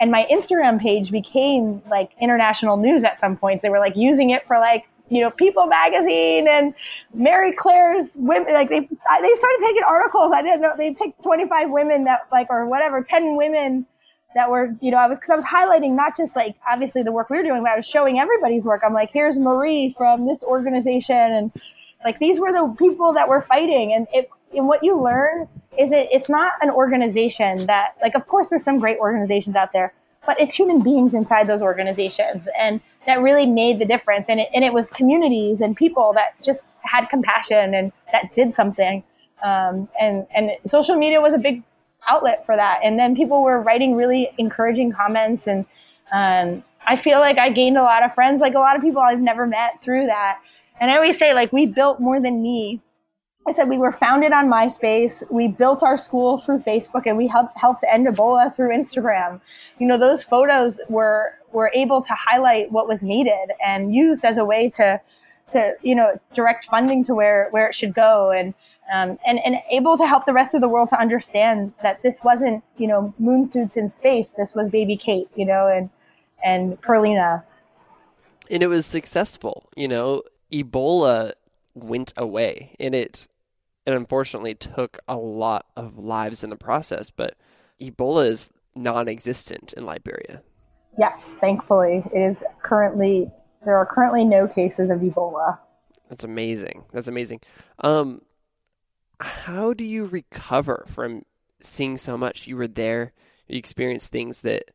[0.00, 3.62] and my Instagram page became like international news at some points.
[3.62, 6.74] They were like using it for like, you know, People magazine and
[7.12, 10.32] Marie Claire's women, like they, they started taking articles.
[10.34, 13.86] I didn't know they picked 25 women that like, or whatever, 10 women
[14.34, 17.12] that were, you know, I was, cause I was highlighting not just like obviously the
[17.12, 18.82] work we were doing, but I was showing everybody's work.
[18.84, 21.16] I'm like, here's Marie from this organization.
[21.16, 21.52] And
[22.04, 23.92] like, these were the people that were fighting.
[23.92, 25.48] And it, and what you learn
[25.78, 29.72] is it it's not an organization that like of course there's some great organizations out
[29.72, 29.92] there
[30.26, 34.48] but it's human beings inside those organizations and that really made the difference and it,
[34.54, 39.02] and it was communities and people that just had compassion and that did something.
[39.42, 41.62] Um, and and social media was a big
[42.08, 45.64] outlet for that and then people were writing really encouraging comments and
[46.12, 49.00] um, i feel like i gained a lot of friends like a lot of people
[49.00, 50.38] i've never met through that.
[50.80, 52.80] And i always say like we built more than me
[53.46, 55.22] I said we were founded on MySpace.
[55.30, 59.40] We built our school through Facebook, and we helped helped end Ebola through Instagram.
[59.78, 64.38] You know, those photos were were able to highlight what was needed and used as
[64.38, 65.00] a way to
[65.50, 68.54] to you know direct funding to where where it should go and
[68.92, 72.20] um, and and able to help the rest of the world to understand that this
[72.24, 74.30] wasn't you know moon suits in space.
[74.30, 75.90] This was baby Kate, you know, and
[76.42, 77.42] and Perlina.
[78.50, 79.68] And it was successful.
[79.76, 81.32] You know, Ebola
[81.74, 83.26] went away, and it
[83.86, 87.36] it unfortunately took a lot of lives in the process, but
[87.80, 90.42] Ebola is non existent in Liberia.
[90.98, 92.04] Yes, thankfully.
[92.14, 93.30] It is currently,
[93.64, 95.58] there are currently no cases of Ebola.
[96.08, 96.84] That's amazing.
[96.92, 97.40] That's amazing.
[97.82, 98.22] Um,
[99.20, 101.24] how do you recover from
[101.60, 102.46] seeing so much?
[102.46, 103.12] You were there,
[103.48, 104.70] you experienced things that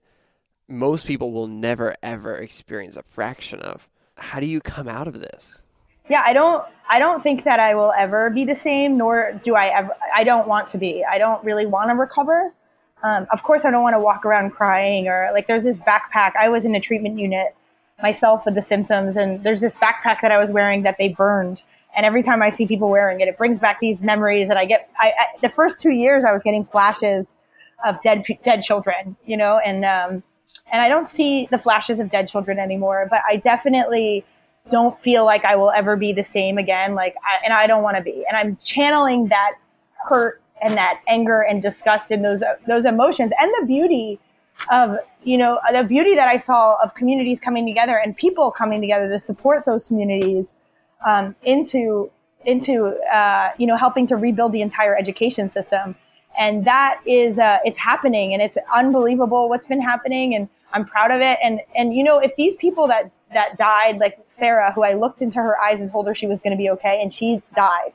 [0.68, 3.90] most people will never, ever experience a fraction of.
[4.18, 5.64] How do you come out of this?
[6.10, 9.56] Yeah, I don't I don't think that I will ever be the same, nor do
[9.56, 11.06] I ever I don't want to be.
[11.06, 12.54] I don't really want to recover.
[13.04, 16.34] Um, of course, I don't want to walk around crying or like there's this backpack.
[16.38, 17.56] I was in a treatment unit
[18.02, 21.62] myself with the symptoms, and there's this backpack that I was wearing that they burned
[21.96, 24.66] And every time I see people wearing it, it brings back these memories that I
[24.66, 24.90] get.
[25.00, 27.38] I, I the first two years I was getting flashes
[27.86, 30.24] of dead dead children, you know, and um,
[30.72, 33.08] and I don't see the flashes of dead children anymore.
[33.10, 34.26] But I definitely
[34.70, 36.96] don't feel like I will ever be the same again.
[36.96, 38.26] Like, I, and I don't want to be.
[38.28, 39.54] And I'm channeling that
[40.08, 44.20] hurt and that anger and disgust and those those emotions and the beauty
[44.70, 48.82] of you know the beauty that I saw of communities coming together and people coming
[48.82, 50.54] together to support those communities
[51.06, 52.12] um, into
[52.46, 55.96] into uh, you know helping to rebuild the entire education system
[56.38, 61.12] and that is uh, it's happening and it's unbelievable what's been happening and I'm proud
[61.12, 64.84] of it and and you know if these people that that died like Sarah who
[64.84, 67.12] I looked into her eyes and told her she was going to be okay and
[67.12, 67.94] she died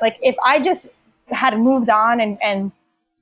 [0.00, 0.88] like if I just
[1.28, 2.72] had moved on and, and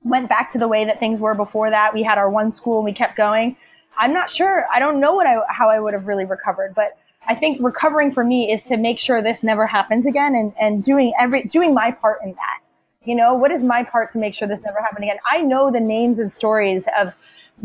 [0.03, 1.93] went back to the way that things were before that.
[1.93, 3.55] We had our one school and we kept going.
[3.97, 4.65] I'm not sure.
[4.71, 6.97] I don't know what I, how I would have really recovered, but
[7.27, 10.83] I think recovering for me is to make sure this never happens again and, and
[10.83, 12.59] doing every, doing my part in that.
[13.03, 15.17] You know, what is my part to make sure this never happens again?
[15.29, 17.13] I know the names and stories of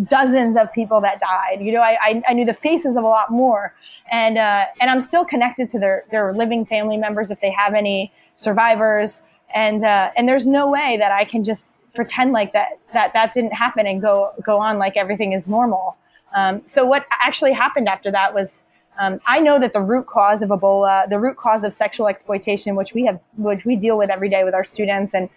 [0.04, 1.60] dozens of people that died.
[1.60, 3.74] You know, I, I, I knew the faces of a lot more
[4.10, 7.74] and, uh, and I'm still connected to their, their living family members if they have
[7.74, 9.20] any survivors
[9.54, 11.64] and uh, and there's no way that I can just
[11.94, 15.96] pretend like that that that didn't happen and go go on like everything is normal.
[16.36, 18.64] Um, so what actually happened after that was
[18.98, 22.76] um, I know that the root cause of Ebola, the root cause of sexual exploitation,
[22.76, 25.28] which we have, which we deal with every day with our students, and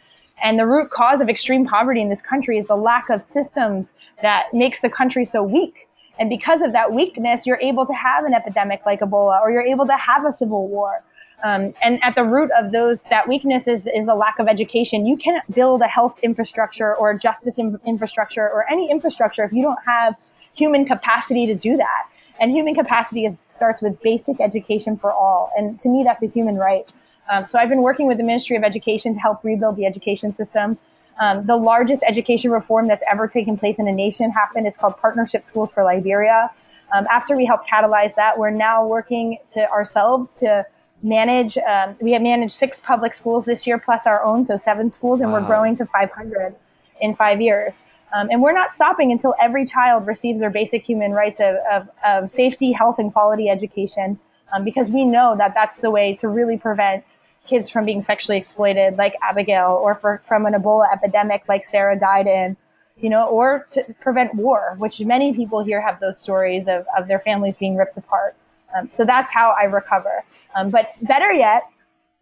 [0.44, 3.94] and the root cause of extreme poverty in this country is the lack of systems
[4.22, 5.88] that makes the country so weak.
[6.20, 9.66] And because of that weakness, you're able to have an epidemic like Ebola, or you're
[9.66, 11.04] able to have a civil war,
[11.44, 15.06] um, and at the root of those, that weakness is, is the lack of education.
[15.06, 19.62] You can't build a health infrastructure or justice in, infrastructure or any infrastructure if you
[19.62, 20.16] don't have
[20.54, 22.10] human capacity to do that.
[22.40, 25.52] And human capacity is, starts with basic education for all.
[25.56, 26.92] And to me, that's a human right.
[27.30, 30.34] Um, so I've been working with the Ministry of Education to help rebuild the education
[30.34, 30.78] system.
[31.20, 34.68] Um, the largest education reform that's ever taken place in a nation happened.
[34.68, 36.52] It's called Partnership Schools for Liberia.
[36.96, 40.66] Um, after we helped catalyze that, we're now working to ourselves to
[41.04, 41.58] manage.
[41.58, 45.22] Um, we have managed six public schools this year, plus our own, so seven schools,
[45.22, 45.40] and wow.
[45.40, 46.56] we're growing to 500
[47.02, 47.76] in five years.
[48.16, 51.90] Um, and we're not stopping until every child receives their basic human rights of, of,
[52.06, 54.18] of safety, health, and quality education,
[54.54, 57.18] um, because we know that that's the way to really prevent
[57.48, 61.98] kids from being sexually exploited, like Abigail, or for, from an Ebola epidemic, like Sarah
[61.98, 62.58] died in.
[63.00, 67.08] You know, or to prevent war, which many people here have those stories of, of
[67.08, 68.36] their families being ripped apart.
[68.76, 70.24] Um, so that's how I recover.
[70.56, 71.62] Um, but better yet,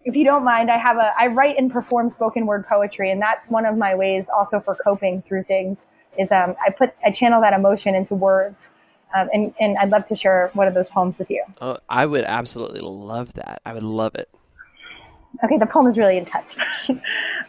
[0.03, 3.21] if you don't mind, I have a I write and perform spoken word poetry, and
[3.21, 5.87] that's one of my ways also for coping through things.
[6.19, 8.73] Is um, I put I channel that emotion into words.
[9.15, 11.43] Um, and, and I'd love to share one of those poems with you.
[11.61, 13.61] Oh, I would absolutely love that.
[13.65, 14.29] I would love it.
[15.43, 16.45] Okay, the poem is really intense.
[16.89, 16.99] um,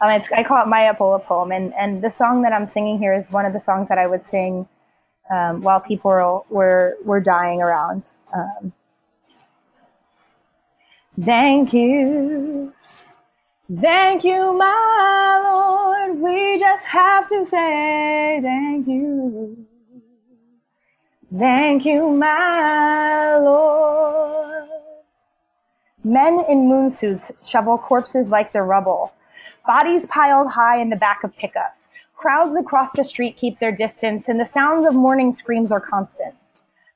[0.01, 3.29] I call it my Ebola poem, and, and the song that I'm singing here is
[3.31, 4.67] one of the songs that I would sing
[5.31, 8.11] um, while people were, were, were dying around.
[8.33, 8.73] Um,
[11.23, 12.73] Thank you.
[13.81, 16.19] Thank you, my Lord.
[16.19, 19.66] We just have to say thank you.
[21.35, 24.69] Thank you, my Lord.
[26.01, 29.11] Men in moon suits shovel corpses like they're rubble.
[29.65, 31.89] Bodies piled high in the back of pickups.
[32.15, 36.33] Crowds across the street keep their distance, and the sounds of mourning screams are constant.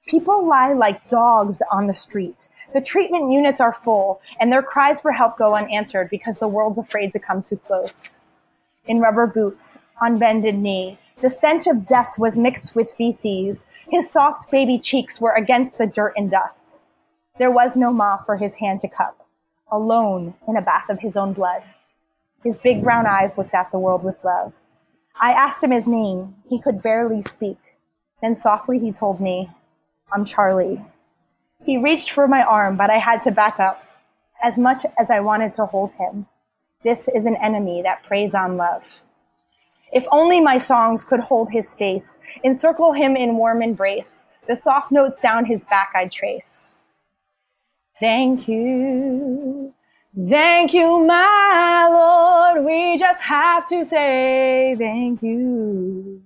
[0.07, 2.47] People lie like dogs on the street.
[2.73, 6.79] The treatment units are full, and their cries for help go unanswered because the world's
[6.79, 8.15] afraid to come too close.
[8.88, 13.65] In rubber boots, on bended knee, the stench of death was mixed with feces.
[13.89, 16.80] His soft baby cheeks were against the dirt and dust.
[17.38, 19.28] There was no ma for his hand to cup,
[19.72, 21.63] alone in a bath of his own blood.
[22.43, 24.53] His big brown eyes looked at the world with love.
[25.19, 26.36] I asked him his name.
[26.49, 27.57] He could barely speak.
[28.22, 29.49] Then softly he told me,
[30.11, 30.84] I'm Charlie.
[31.63, 33.84] He reached for my arm, but I had to back up
[34.43, 36.26] as much as I wanted to hold him.
[36.84, 38.82] This is an enemy that preys on love.
[39.91, 44.91] If only my songs could hold his face, encircle him in warm embrace, the soft
[44.91, 46.71] notes down his back I'd trace.
[47.99, 49.73] Thank you.
[50.29, 52.65] Thank you, my Lord.
[52.65, 56.21] We just have to say thank you.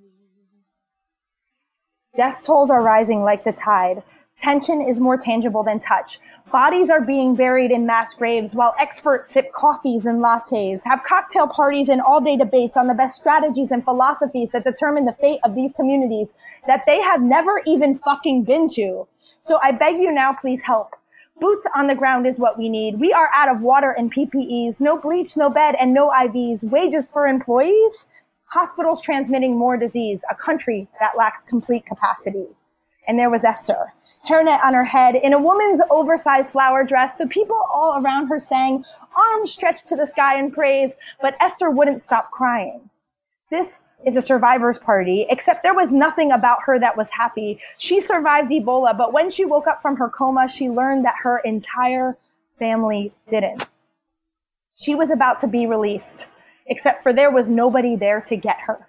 [2.15, 4.01] Death tolls are rising like the tide.
[4.37, 6.19] Tension is more tangible than touch.
[6.51, 11.47] Bodies are being buried in mass graves while experts sip coffees and lattes, have cocktail
[11.47, 15.39] parties and all day debates on the best strategies and philosophies that determine the fate
[15.45, 16.33] of these communities
[16.67, 19.07] that they have never even fucking been to.
[19.39, 20.95] So I beg you now, please help.
[21.39, 22.99] Boots on the ground is what we need.
[22.99, 26.63] We are out of water and PPEs, no bleach, no bed, and no IVs.
[26.63, 28.05] Wages for employees?
[28.47, 32.47] Hospitals transmitting more disease, a country that lacks complete capacity.
[33.07, 33.93] And there was Esther,
[34.27, 37.13] hairnet on her head, in a woman's oversized flower dress.
[37.17, 38.83] The people all around her sang,
[39.15, 42.89] arms stretched to the sky in praise, but Esther wouldn't stop crying.
[43.51, 47.59] This is a survivor's party, except there was nothing about her that was happy.
[47.77, 51.39] She survived Ebola, but when she woke up from her coma, she learned that her
[51.39, 52.17] entire
[52.59, 53.65] family didn't.
[54.77, 56.25] She was about to be released,
[56.67, 58.87] except for there was nobody there to get her.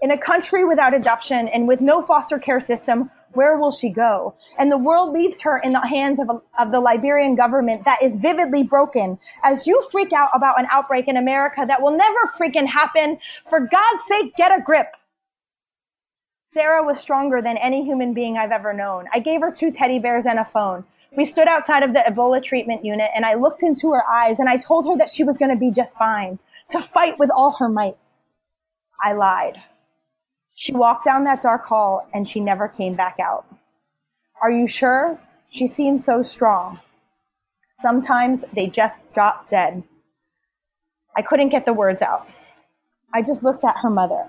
[0.00, 4.34] In a country without adoption and with no foster care system, where will she go?
[4.58, 8.16] And the world leaves her in the hands of, of the Liberian government that is
[8.16, 9.16] vividly broken.
[9.44, 13.16] As you freak out about an outbreak in America that will never freaking happen,
[13.48, 14.88] for God's sake, get a grip.
[16.42, 19.04] Sarah was stronger than any human being I've ever known.
[19.14, 20.82] I gave her two teddy bears and a phone.
[21.16, 24.48] We stood outside of the Ebola treatment unit and I looked into her eyes and
[24.48, 27.52] I told her that she was going to be just fine, to fight with all
[27.52, 27.96] her might.
[29.00, 29.62] I lied.
[30.60, 33.46] She walked down that dark hall and she never came back out.
[34.42, 35.16] Are you sure?
[35.50, 36.80] She seemed so strong.
[37.74, 39.84] Sometimes they just drop dead.
[41.16, 42.26] I couldn't get the words out.
[43.14, 44.24] I just looked at her mother.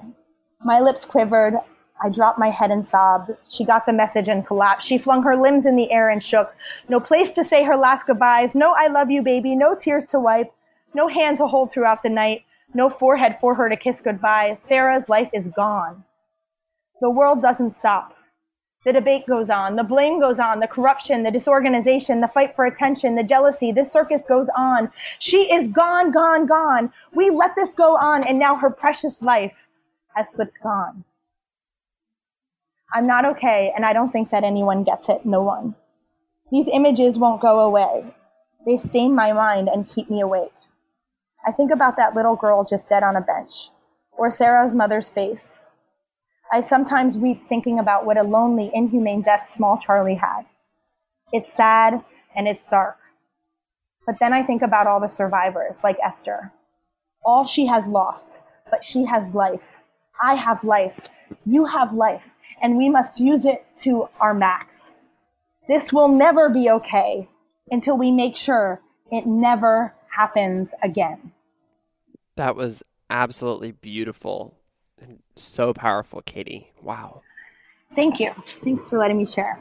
[0.64, 1.56] My lips quivered.
[2.00, 3.32] I dropped my head and sobbed.
[3.50, 4.88] She got the message and collapsed.
[4.88, 6.54] She flung her limbs in the air and shook.
[6.90, 8.54] No place to say her last goodbyes.
[8.54, 9.56] No I love you, baby.
[9.56, 10.54] No tears to wipe.
[10.94, 12.44] No hand to hold throughout the night.
[12.76, 14.56] No forehead for her to kiss goodbye.
[14.60, 16.04] Sarah's life is gone.
[17.02, 18.16] The world doesn't stop.
[18.86, 22.66] The debate goes on, the blame goes on, the corruption, the disorganization, the fight for
[22.66, 24.90] attention, the jealousy, this circus goes on.
[25.20, 26.94] She is gone, gone, gone.
[27.14, 29.52] We let this go on, and now her precious life
[30.16, 31.04] has slipped gone.
[32.94, 35.26] I'm not okay, and I don't think that anyone gets it.
[35.26, 35.76] No one.
[36.50, 38.06] These images won't go away.
[38.66, 40.54] They stain my mind and keep me awake.
[41.46, 43.70] I think about that little girl just dead on a bench,
[44.18, 45.64] or Sarah's mother's face,
[46.52, 50.44] I sometimes weep thinking about what a lonely, inhumane death small Charlie had.
[51.32, 52.04] It's sad
[52.36, 52.98] and it's dark.
[54.08, 56.52] But then I think about all the survivors, like Esther.
[57.24, 58.40] All she has lost,
[58.72, 59.78] but she has life.
[60.22, 61.00] I have life.
[61.46, 62.24] You have life.
[62.62, 64.94] And we must use it to our max.
[65.68, 67.30] This will never be okay
[67.70, 68.82] until we make sure
[69.12, 71.32] it never happens again.
[72.36, 74.59] That was absolutely beautiful
[75.44, 76.72] so powerful, Katie.
[76.82, 77.22] Wow.
[77.96, 78.32] Thank you.
[78.64, 79.60] Thanks for letting me share.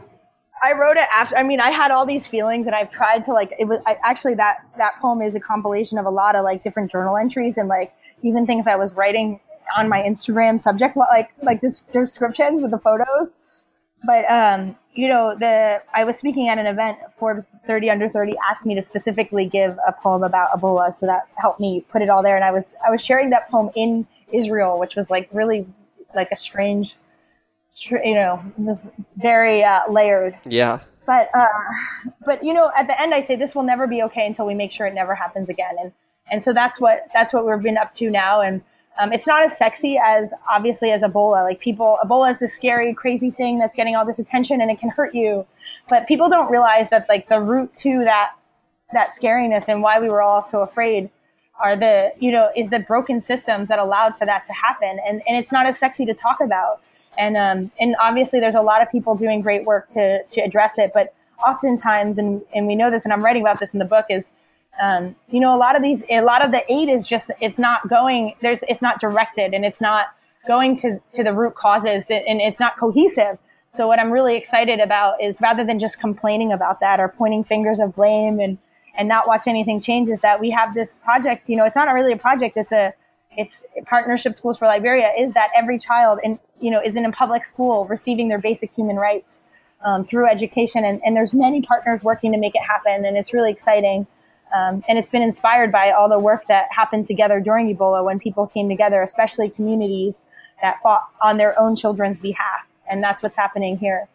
[0.62, 1.36] I wrote it after.
[1.36, 3.52] I mean, I had all these feelings, and I've tried to like.
[3.58, 6.62] It was I, actually that that poem is a compilation of a lot of like
[6.62, 9.40] different journal entries and like even things I was writing
[9.76, 13.34] on my Instagram subject like like descriptions with the photos.
[14.04, 16.98] But um, you know, the I was speaking at an event.
[17.18, 21.28] Forbes 30 under 30 asked me to specifically give a poem about Ebola, so that
[21.36, 22.36] helped me put it all there.
[22.36, 25.66] And I was I was sharing that poem in Israel, which was like really
[26.14, 26.96] like a strange,
[27.90, 30.36] you know, this very uh, layered.
[30.44, 30.80] Yeah.
[31.06, 31.46] But uh,
[32.24, 34.54] but you know, at the end, I say this will never be okay until we
[34.54, 35.92] make sure it never happens again, and
[36.30, 38.62] and so that's what that's what we've been up to now, and.
[39.00, 41.44] Um, it's not as sexy as obviously as Ebola.
[41.44, 44.80] Like people, Ebola is this scary, crazy thing that's getting all this attention and it
[44.80, 45.46] can hurt you.
[45.88, 48.32] But people don't realize that like the root to that
[48.92, 51.10] that scariness and why we were all so afraid
[51.58, 54.98] are the you know is the broken systems that allowed for that to happen.
[55.06, 56.80] And and it's not as sexy to talk about.
[57.16, 60.78] And um and obviously there's a lot of people doing great work to to address
[60.78, 60.92] it.
[60.94, 64.06] But oftentimes and and we know this and I'm writing about this in the book
[64.10, 64.24] is
[64.80, 67.58] um, you know a lot of these a lot of the aid is just it's
[67.58, 70.06] not going there's it's not directed and it's not
[70.46, 73.38] going to to the root causes and it's not cohesive.
[73.70, 77.44] So what I'm really excited about is rather than just complaining about that or pointing
[77.44, 78.56] fingers of blame and
[78.98, 81.48] and not watch anything change is that we have this project.
[81.48, 82.56] You know, it's not really a project.
[82.56, 82.92] It's a
[83.36, 87.12] it's partnership schools for Liberia is that every child in you know is in a
[87.12, 89.40] public school receiving their basic human rights
[89.84, 93.32] um, through education, and, and there's many partners working to make it happen, and it's
[93.32, 94.06] really exciting.
[94.54, 98.18] Um, and it's been inspired by all the work that happened together during Ebola when
[98.18, 100.24] people came together, especially communities
[100.62, 104.08] that fought on their own children's behalf, and that's what's happening here.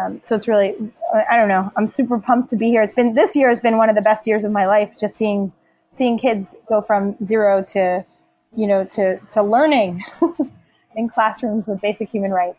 [0.00, 0.74] Um, so it's really,
[1.30, 1.70] I don't know.
[1.76, 2.82] I'm super pumped to be here.
[2.82, 4.96] It's been this year has been one of the best years of my life.
[4.98, 5.52] Just seeing
[5.90, 8.04] seeing kids go from zero to,
[8.56, 10.02] you know, to to learning
[10.96, 12.58] in classrooms with basic human rights.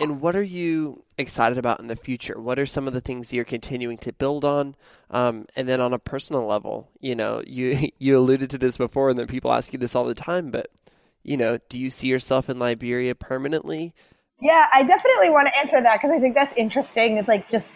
[0.00, 2.40] And what are you excited about in the future?
[2.40, 4.76] What are some of the things you're continuing to build on?
[5.10, 9.10] Um, and then on a personal level, you know, you you alluded to this before,
[9.10, 10.50] and then people ask you this all the time.
[10.50, 10.70] But
[11.24, 13.94] you know, do you see yourself in Liberia permanently?
[14.40, 17.16] Yeah, I definitely want to answer that because I think that's interesting.
[17.18, 17.66] It's like just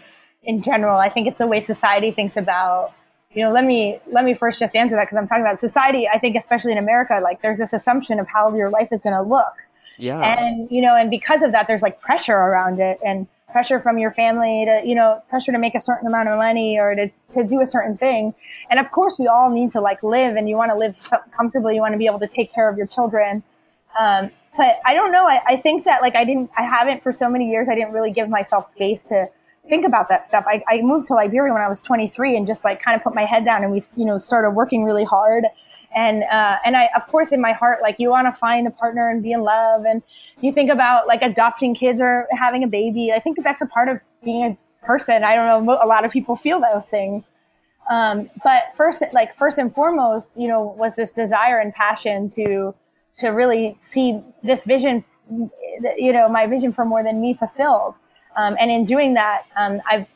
[0.45, 0.97] in general.
[0.97, 2.93] I think it's the way society thinks about
[3.35, 6.07] you know, let me let me first just answer that because I'm talking about society.
[6.07, 9.15] I think, especially in America, like there's this assumption of how your life is going
[9.15, 9.55] to look.
[9.99, 10.21] Yeah.
[10.21, 13.99] And you know, and because of that, there's like pressure around it, and pressure from
[13.99, 17.11] your family to you know pressure to make a certain amount of money or to
[17.31, 18.35] to do a certain thing.
[18.71, 20.95] And of course, we all need to like live, and you want to live
[21.35, 21.75] comfortably.
[21.75, 23.43] You want to be able to take care of your children.
[23.99, 25.27] Um, but I don't know.
[25.27, 27.69] I, I think that like I didn't, I haven't for so many years.
[27.69, 29.29] I didn't really give myself space to
[29.69, 30.45] think about that stuff.
[30.47, 33.15] I, I moved to Liberia when I was 23 and just like kind of put
[33.15, 35.45] my head down and we, you know, started working really hard.
[35.95, 38.71] And, uh, and I, of course, in my heart, like you want to find a
[38.71, 39.85] partner and be in love.
[39.85, 40.03] And
[40.41, 43.13] you think about like adopting kids or having a baby.
[43.13, 45.23] I think that's a part of being a person.
[45.23, 45.79] I don't know.
[45.83, 47.25] A lot of people feel those things.
[47.91, 52.75] Um, but first, like first and foremost, you know, was this desire and passion to,
[53.19, 55.05] to really see this vision,
[55.97, 57.97] you know, my vision for more than me fulfilled.
[58.37, 60.07] Um, and in doing that, um, I've,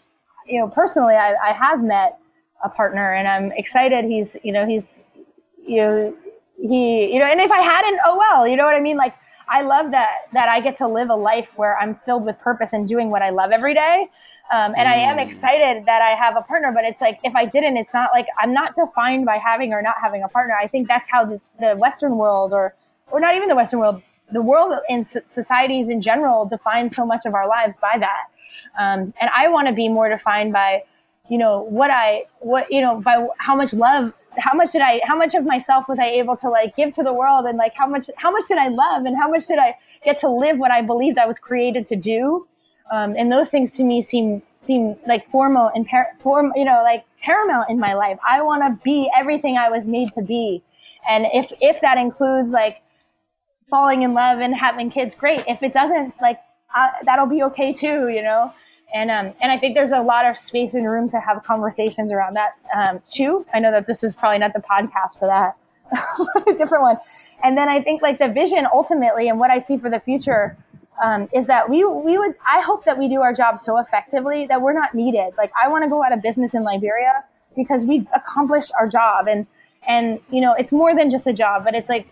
[0.46, 2.18] you know, personally, I, I have met
[2.64, 4.04] a partner and I'm excited.
[4.04, 5.00] He's, you know, he's,
[5.66, 6.16] you know,
[6.60, 8.96] he, you know, and if I hadn't, oh well, you know what I mean?
[8.96, 9.14] Like,
[9.48, 12.70] I love that, that I get to live a life where I'm filled with purpose
[12.72, 14.08] and doing what I love every day.
[14.52, 14.92] Um, and mm.
[14.92, 15.26] I am mm.
[15.26, 18.26] excited that I have a partner, but it's like, if I didn't, it's not like
[18.38, 20.56] I'm not defined by having or not having a partner.
[20.60, 22.74] I think that's how the, the Western world or,
[23.10, 24.02] or not even the Western world,
[24.32, 28.24] the world and societies in general define so much of our lives by that.
[28.78, 30.82] Um, and I want to be more defined by,
[31.28, 35.00] you know, what I, what, you know, by how much love, how much did I,
[35.04, 37.74] how much of myself was I able to like give to the world and like
[37.74, 40.58] how much, how much did I love and how much did I get to live
[40.58, 42.46] what I believed I was created to do?
[42.92, 46.82] Um, and those things to me seem, seem like formal and par- form, you know,
[46.82, 48.18] like paramount in my life.
[48.28, 50.62] I want to be everything I was made to be.
[51.08, 52.82] And if, if that includes like,
[53.68, 55.44] falling in love and having kids, great.
[55.46, 56.38] If it doesn't, like
[56.74, 58.52] uh, that'll be okay too, you know.
[58.94, 62.12] And um, and I think there's a lot of space and room to have conversations
[62.12, 63.44] around that um, too.
[63.52, 65.56] I know that this is probably not the podcast for that,
[66.46, 66.96] a different one.
[67.42, 70.56] And then I think like the vision ultimately and what I see for the future
[71.02, 74.46] um, is that we we would I hope that we do our job so effectively
[74.46, 75.34] that we're not needed.
[75.36, 77.24] Like I want to go out of business in Liberia
[77.56, 79.46] because we've accomplished our job and
[79.86, 82.06] and you know it's more than just a job, but it's like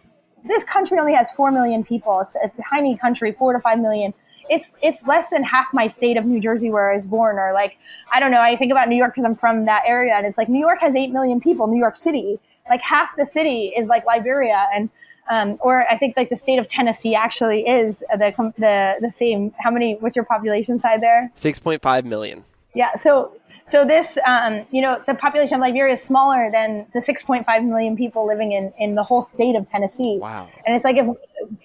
[0.45, 2.21] this country only has 4 million people.
[2.21, 4.15] It's, it's a tiny country, 4 to 5 million.
[4.51, 7.53] It's, it's less than half my state of New Jersey where I was born or
[7.55, 7.79] like,
[8.13, 8.41] I don't know.
[8.41, 10.81] I think about New York because I'm from that area and it's like New York
[10.81, 12.39] has 8 million people, New York City.
[12.69, 14.91] Like half the city is like Liberia and,
[15.31, 19.55] um, or I think like the state of Tennessee actually is the, the, the same.
[19.59, 21.31] How many, what's your population side there?
[21.35, 22.45] 6.5 million.
[22.75, 22.95] Yeah.
[22.97, 23.33] So
[23.71, 27.97] so this, um, you know, the population of Liberia is smaller than the 6.5 million
[27.97, 30.19] people living in, in the whole state of Tennessee.
[30.21, 30.49] Wow.
[30.67, 31.07] And it's like if,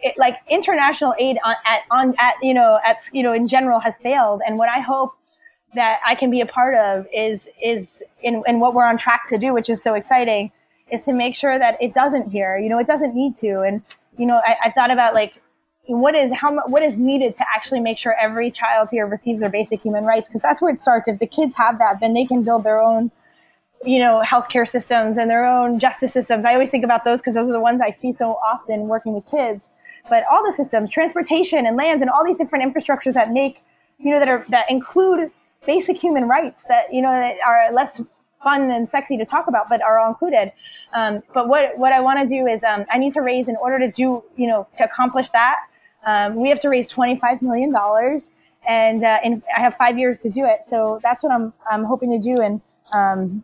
[0.01, 3.81] it, like international aid on, at, on, at, you know, at, you know, in general
[3.81, 4.41] has failed.
[4.47, 5.11] And what I hope
[5.75, 7.85] that I can be a part of is, is
[8.23, 10.51] in, in what we're on track to do, which is so exciting,
[10.91, 13.61] is to make sure that it doesn't here, you know, it doesn't need to.
[13.61, 13.83] And,
[14.17, 15.33] you know, I, I thought about like,
[15.89, 19.49] what is how what is needed to actually make sure every child here receives their
[19.49, 22.25] basic human rights because that's where it starts if the kids have that then they
[22.25, 23.11] can build their own
[23.83, 27.33] you know healthcare systems and their own justice systems i always think about those because
[27.33, 29.69] those are the ones i see so often working with kids
[30.09, 33.63] but all the systems transportation and lands and all these different infrastructures that make
[33.97, 35.31] you know that are that include
[35.65, 37.99] basic human rights that you know that are less
[38.43, 40.51] fun and sexy to talk about, but are all included.
[40.93, 43.55] Um, but what what I want to do is um, I need to raise in
[43.57, 45.55] order to do you know to accomplish that.
[46.05, 47.73] Um, we have to raise $25 million
[48.67, 49.19] and, uh,
[49.55, 50.61] I have five years to do it.
[50.67, 52.41] So that's what I'm, I'm hoping to do.
[52.41, 53.43] And, um,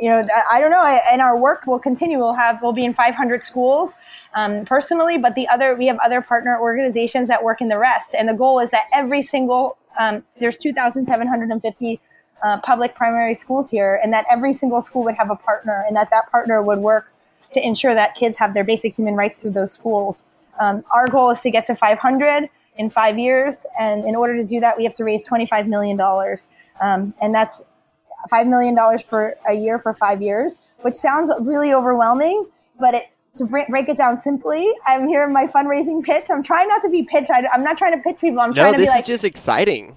[0.00, 0.82] you know, I, don't know.
[0.82, 2.18] and our work will continue.
[2.18, 3.96] We'll have, we'll be in 500 schools,
[4.34, 8.14] um, personally, but the other, we have other partner organizations that work in the rest.
[8.14, 12.00] And the goal is that every single, um, there's 2,750
[12.42, 15.94] uh, public primary schools here, and that every single school would have a partner, and
[15.96, 17.12] that that partner would work
[17.52, 20.24] to ensure that kids have their basic human rights through those schools.
[20.60, 24.44] Um, our goal is to get to 500 in five years, and in order to
[24.44, 26.48] do that, we have to raise 25 million dollars,
[26.80, 27.62] um, and that's
[28.28, 32.44] five million dollars for a year for five years, which sounds really overwhelming,
[32.78, 33.02] but it,
[33.36, 36.26] to break it down simply, I'm here in my fundraising pitch.
[36.30, 37.28] I'm trying not to be pitch.
[37.30, 38.40] I, am not trying to pitch people.
[38.40, 39.96] I'm no, trying to be like, this is just exciting.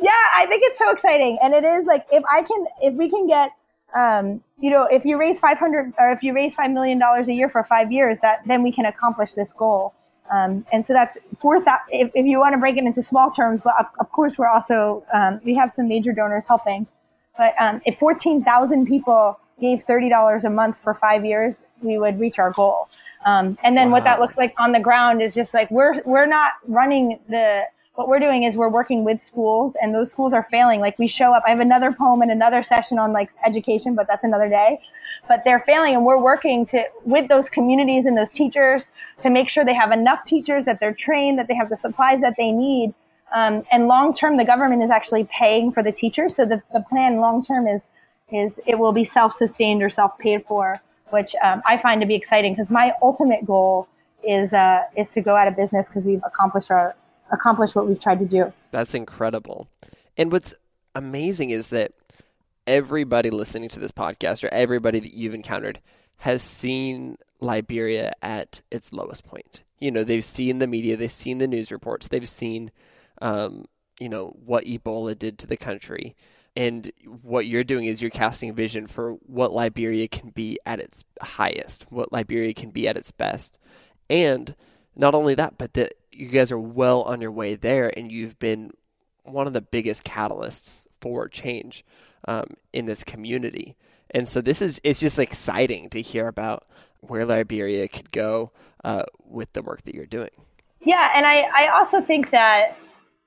[0.00, 3.08] Yeah, I think it's so exciting, and it is like if I can, if we
[3.10, 3.50] can get
[3.94, 7.48] um, you know, if you raise 500 or if you raise $5 million a year
[7.48, 9.94] for five years, that then we can accomplish this goal.
[10.30, 13.60] Um, and so that's four if, if you want to break it into small terms,
[13.62, 16.86] but of, of course we're also, um, we have some major donors helping.
[17.38, 22.38] But um, if 14,000 people gave $30 a month for five years, we would reach
[22.38, 22.88] our goal.
[23.24, 23.94] Um, and then wow.
[23.94, 27.64] what that looks like on the ground is just like we're we're not running the
[27.96, 30.80] what we're doing is we're working with schools and those schools are failing.
[30.80, 34.06] Like we show up, I have another poem and another session on like education, but
[34.06, 34.80] that's another day.
[35.28, 38.84] But they're failing and we're working to, with those communities and those teachers
[39.22, 42.20] to make sure they have enough teachers, that they're trained, that they have the supplies
[42.20, 42.94] that they need.
[43.34, 46.36] Um, and long term, the government is actually paying for the teachers.
[46.36, 47.88] So the, the plan long term is,
[48.30, 52.52] is it will be self-sustained or self-paid for, which um, I find to be exciting
[52.52, 53.88] because my ultimate goal
[54.22, 56.94] is, uh, is to go out of business because we've accomplished our,
[57.32, 58.52] accomplish what we've tried to do.
[58.70, 59.68] That's incredible.
[60.16, 60.54] And what's
[60.94, 61.92] amazing is that
[62.66, 65.80] everybody listening to this podcast or everybody that you've encountered
[66.18, 69.62] has seen Liberia at its lowest point.
[69.78, 72.70] You know, they've seen the media, they've seen the news reports, they've seen,
[73.20, 73.66] um,
[74.00, 76.16] you know, what Ebola did to the country.
[76.56, 76.90] And
[77.20, 81.04] what you're doing is you're casting a vision for what Liberia can be at its
[81.20, 83.58] highest, what Liberia can be at its best.
[84.08, 84.54] And
[84.94, 88.38] not only that, but that you guys are well on your way there, and you've
[88.38, 88.72] been
[89.24, 91.84] one of the biggest catalysts for change
[92.26, 93.76] um, in this community.
[94.10, 96.64] And so this is it's just exciting to hear about
[97.00, 98.52] where Liberia could go
[98.84, 100.30] uh, with the work that you're doing.
[100.80, 102.78] Yeah, and I, I also think that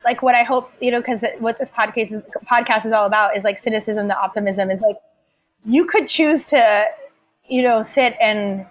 [0.06, 3.44] like what I hope you know because what this podcast podcast is all about is
[3.44, 4.96] like cynicism, the optimism is like
[5.66, 6.86] you could choose to
[7.48, 8.66] you know sit and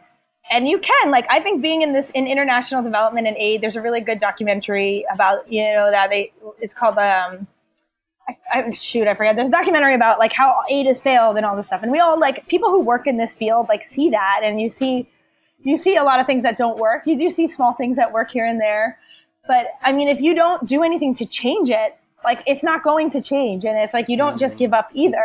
[0.50, 3.76] and you can like i think being in this in international development and aid there's
[3.76, 7.46] a really good documentary about you know that they it's called um
[8.28, 9.36] I, I, shoot i forget.
[9.36, 11.82] There's a documentary about like how aid has failed and all this stuff.
[11.82, 14.40] And we all like people who work in this field like see that.
[14.42, 15.08] And you see
[15.60, 17.06] you see a lot of things that don't work.
[17.06, 18.98] You do see small things that work here and there.
[19.46, 23.10] But i mean if you don't do anything to change it like it's not going
[23.12, 23.64] to change.
[23.64, 25.24] And it's like you don't just give up either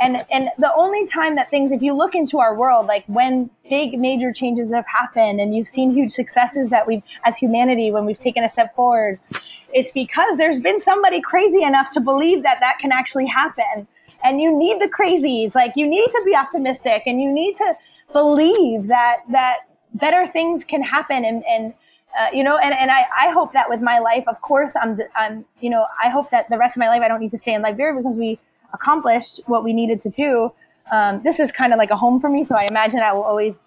[0.00, 3.50] and and the only time that things, if you look into our world, like when
[3.68, 8.06] big major changes have happened, and you've seen huge successes that we've, as humanity, when
[8.06, 9.20] we've taken a step forward,
[9.72, 13.86] it's because there's been somebody crazy enough to believe that that can actually happen.
[14.24, 17.74] And you need the crazies, like you need to be optimistic, and you need to
[18.12, 19.56] believe that that
[19.94, 21.74] better things can happen, and and
[22.18, 24.98] uh, you know, and, and I, I hope that with my life, of course, I'm,
[25.14, 27.38] I'm, you know, I hope that the rest of my life I don't need to
[27.38, 28.40] stay in Liberia because we
[28.72, 30.52] accomplished what we needed to do.
[30.92, 33.22] Um, this is kind of like a home for me, so I imagine I will
[33.22, 33.58] always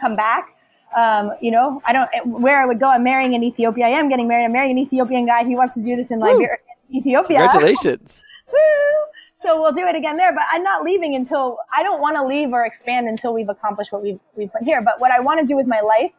[0.00, 0.56] come back.
[0.96, 2.86] Um, you know, I don't where I would go.
[2.86, 3.86] I'm marrying an Ethiopia.
[3.86, 4.44] I am getting married.
[4.44, 5.44] I'm marrying an Ethiopian guy.
[5.44, 6.56] He wants to do this in Liberia,
[6.92, 7.38] Ethiopia.
[7.38, 8.22] Congratulations.
[9.42, 10.32] so we'll do it again there.
[10.32, 13.90] But I'm not leaving until I don't want to leave or expand until we've accomplished
[13.90, 14.82] what we've we've put here.
[14.82, 16.12] But what I want to do with my life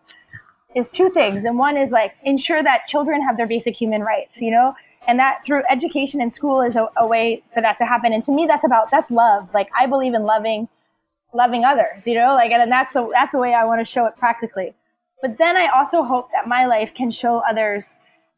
[0.76, 4.42] is two things, and one is like ensure that children have their basic human rights.
[4.42, 4.76] You know,
[5.08, 8.24] and that through education and school is a, a, way for that to happen and
[8.24, 10.68] to me that's about that's love like i believe in loving
[11.34, 14.06] loving others you know like and that's the that's the way i want to show
[14.06, 14.74] it practically
[15.22, 17.90] but then i also hope that my life can show others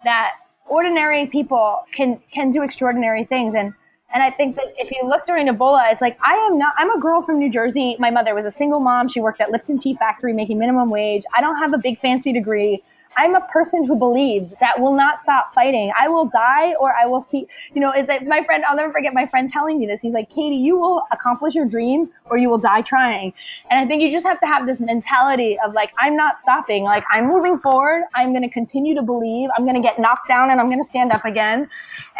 [0.03, 0.31] that
[0.69, 3.73] ordinary people can can do extraordinary things and
[4.14, 6.73] and I think that if you look during Ebola, it's like I am not.
[6.77, 7.98] I'm a girl from New Jersey.
[7.99, 9.10] My mother was a single mom.
[9.10, 11.23] She worked at Lipton Tea Factory, making minimum wage.
[11.35, 12.81] I don't have a big fancy degree.
[13.15, 15.91] I'm a person who believed that will not stop fighting.
[15.97, 18.91] I will die or I will see, you know, it's like my friend, I'll never
[18.91, 20.01] forget my friend telling me this.
[20.01, 23.34] He's like, Katie, you will accomplish your dream or you will die trying.
[23.69, 26.84] And I think you just have to have this mentality of like, I'm not stopping.
[26.84, 28.03] Like, I'm moving forward.
[28.15, 29.49] I'm going to continue to believe.
[29.57, 31.69] I'm going to get knocked down and I'm going to stand up again.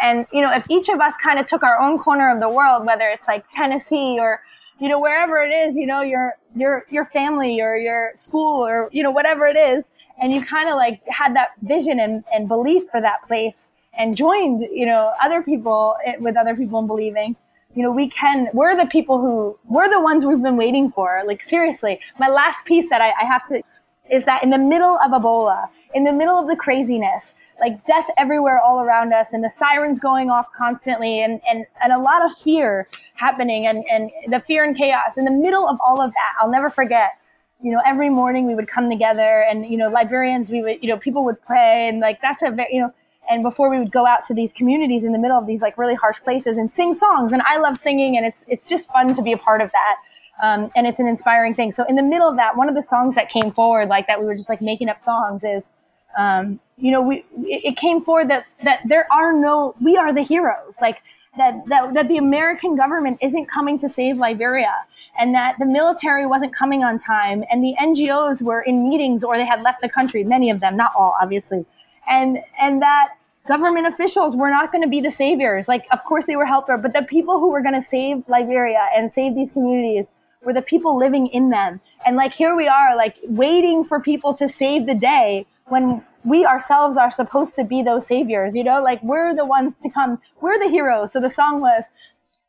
[0.02, 2.48] And, you know, if each of us kind of took our own corner of the
[2.48, 4.42] world, whether it's like Tennessee or,
[4.78, 8.88] you know, wherever it is, you know, your, your, your family or your school or,
[8.92, 9.90] you know, whatever it is,
[10.20, 14.16] and you kind of like had that vision and, and belief for that place and
[14.16, 17.36] joined, you know, other people eh, with other people in believing,
[17.74, 21.22] you know, we can, we're the people who, we're the ones we've been waiting for.
[21.26, 23.62] Like seriously, my last piece that I, I have to,
[24.10, 27.24] is that in the middle of Ebola, in the middle of the craziness,
[27.60, 31.92] like death everywhere all around us and the sirens going off constantly and, and, and
[31.92, 35.76] a lot of fear happening and, and the fear and chaos in the middle of
[35.84, 37.18] all of that, I'll never forget
[37.62, 40.88] you know, every morning we would come together and, you know, Liberians, we would, you
[40.88, 42.92] know, people would pray and like that's a very, you know,
[43.30, 45.76] and before we would go out to these communities in the middle of these like
[45.76, 47.32] really harsh places and sing songs.
[47.32, 49.96] And I love singing and it's, it's just fun to be a part of that.
[50.40, 51.72] Um, and it's an inspiring thing.
[51.72, 54.20] So in the middle of that, one of the songs that came forward, like that
[54.20, 55.70] we were just like making up songs is,
[56.16, 60.22] um, you know, we, it came forward that, that there are no, we are the
[60.22, 60.76] heroes.
[60.80, 60.98] Like
[61.38, 64.74] that, that, that the American government isn't coming to save Liberia
[65.18, 69.36] and that the military wasn't coming on time and the NGOs were in meetings or
[69.36, 71.64] they had left the country, many of them, not all, obviously.
[72.08, 73.14] And, and that
[73.46, 75.66] government officials were not going to be the saviors.
[75.66, 78.86] Like, of course they were helper, but the people who were going to save Liberia
[78.94, 80.12] and save these communities
[80.44, 81.80] were the people living in them.
[82.06, 86.44] And like, here we are, like, waiting for people to save the day when we
[86.44, 90.20] ourselves are supposed to be those saviors, you know, like we're the ones to come,
[90.40, 91.12] we're the heroes.
[91.12, 91.84] So the song was,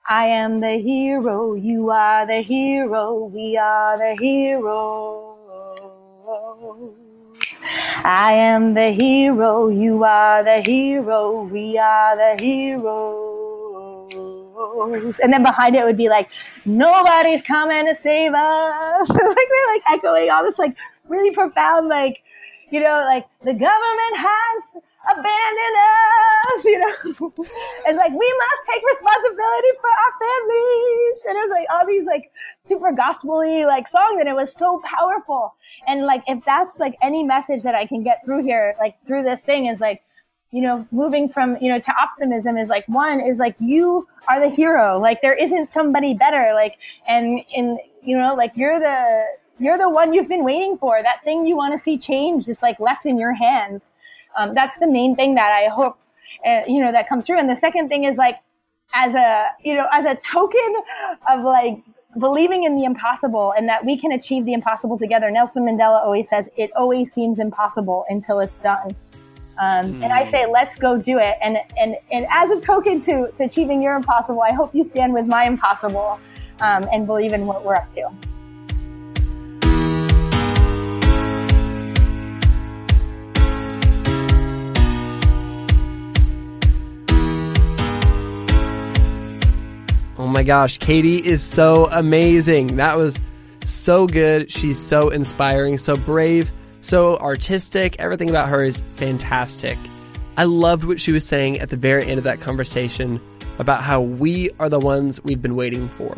[0.07, 5.35] I am the hero, you are the hero, we are the heroes.
[8.03, 13.09] I am the hero, you are the hero, we are the heroes.
[15.19, 16.29] And then behind it would be like,
[16.65, 19.09] nobody's coming to save us.
[19.09, 20.75] like we're like echoing all this like
[21.07, 22.23] really profound like
[22.71, 26.93] you know, like the government has abandoned us, you know.
[27.87, 31.17] it's like we must take responsibility for our families.
[31.27, 32.31] And it was like all these like
[32.65, 35.55] super gospely like songs and it was so powerful.
[35.87, 39.23] And like if that's like any message that I can get through here, like through
[39.23, 40.03] this thing is like,
[40.51, 44.39] you know, moving from, you know, to optimism is like one is like you are
[44.39, 44.99] the hero.
[44.99, 46.51] Like there isn't somebody better.
[46.53, 46.75] Like
[47.07, 49.25] and in you know, like you're the
[49.59, 51.01] you're the one you've been waiting for.
[51.03, 53.91] That thing you want to see changed, it's like left in your hands.
[54.37, 55.97] Um, that's the main thing that I hope,
[56.45, 57.39] uh, you know, that comes through.
[57.39, 58.37] And the second thing is like,
[58.93, 60.75] as a, you know, as a token
[61.29, 61.77] of like
[62.17, 65.29] believing in the impossible and that we can achieve the impossible together.
[65.29, 68.95] Nelson Mandela always says, it always seems impossible until it's done.
[69.59, 70.03] Um, mm.
[70.03, 71.35] And I say, let's go do it.
[71.41, 75.13] And, and, and as a token to, to achieving your impossible, I hope you stand
[75.13, 76.19] with my impossible
[76.61, 78.09] um, and believe in what we're up to.
[90.19, 92.75] Oh my gosh, Katie is so amazing.
[92.75, 93.17] That was
[93.65, 94.51] so good.
[94.51, 96.51] She's so inspiring, so brave,
[96.81, 97.95] so artistic.
[97.99, 99.77] Everything about her is fantastic.
[100.35, 103.21] I loved what she was saying at the very end of that conversation
[103.59, 106.17] about how we are the ones we've been waiting for.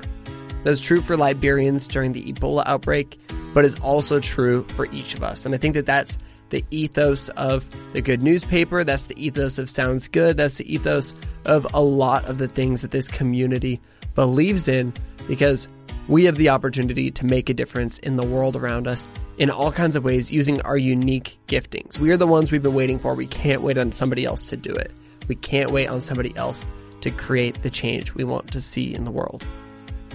[0.63, 3.19] That was true for Liberians during the Ebola outbreak,
[3.53, 5.45] but it's also true for each of us.
[5.45, 6.17] And I think that that's
[6.51, 8.83] the ethos of the good newspaper.
[8.83, 10.37] That's the ethos of Sounds Good.
[10.37, 11.13] That's the ethos
[11.45, 13.81] of a lot of the things that this community
[14.13, 14.93] believes in
[15.27, 15.67] because
[16.07, 19.07] we have the opportunity to make a difference in the world around us
[19.37, 21.97] in all kinds of ways using our unique giftings.
[21.97, 23.15] We are the ones we've been waiting for.
[23.15, 24.91] We can't wait on somebody else to do it.
[25.27, 26.65] We can't wait on somebody else
[27.01, 29.45] to create the change we want to see in the world.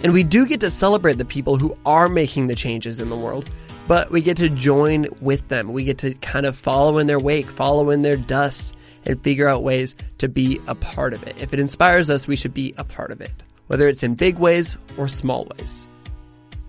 [0.02, 3.16] And we do get to celebrate the people who are making the changes in the
[3.16, 3.50] world
[3.86, 5.72] but we get to join with them.
[5.72, 9.48] We get to kind of follow in their wake, follow in their dust, and figure
[9.48, 11.36] out ways to be a part of it.
[11.38, 13.32] If it inspires us, we should be a part of it,
[13.68, 15.86] whether it's in big ways or small ways.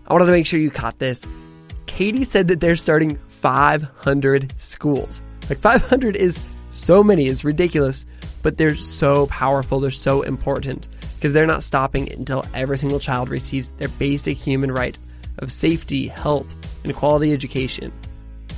[0.07, 1.25] I wanted to make sure you caught this.
[1.87, 5.21] Katie said that they're starting 500 schools.
[5.49, 6.39] Like 500 is
[6.69, 8.05] so many, it's ridiculous,
[8.43, 13.29] but they're so powerful, they're so important because they're not stopping until every single child
[13.29, 14.97] receives their basic human right
[15.39, 17.91] of safety, health, and quality education.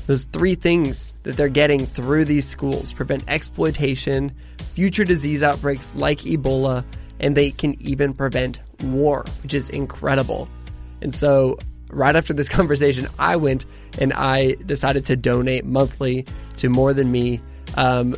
[0.08, 4.34] Those three things that they're getting through these schools prevent exploitation,
[4.74, 6.84] future disease outbreaks like Ebola,
[7.20, 10.50] and they can even prevent war, which is incredible.
[11.02, 11.60] And so,
[11.92, 13.66] right after this conversation, I went
[14.00, 16.26] and I decided to donate monthly
[16.58, 17.42] to More Than Me.
[17.76, 18.16] Um,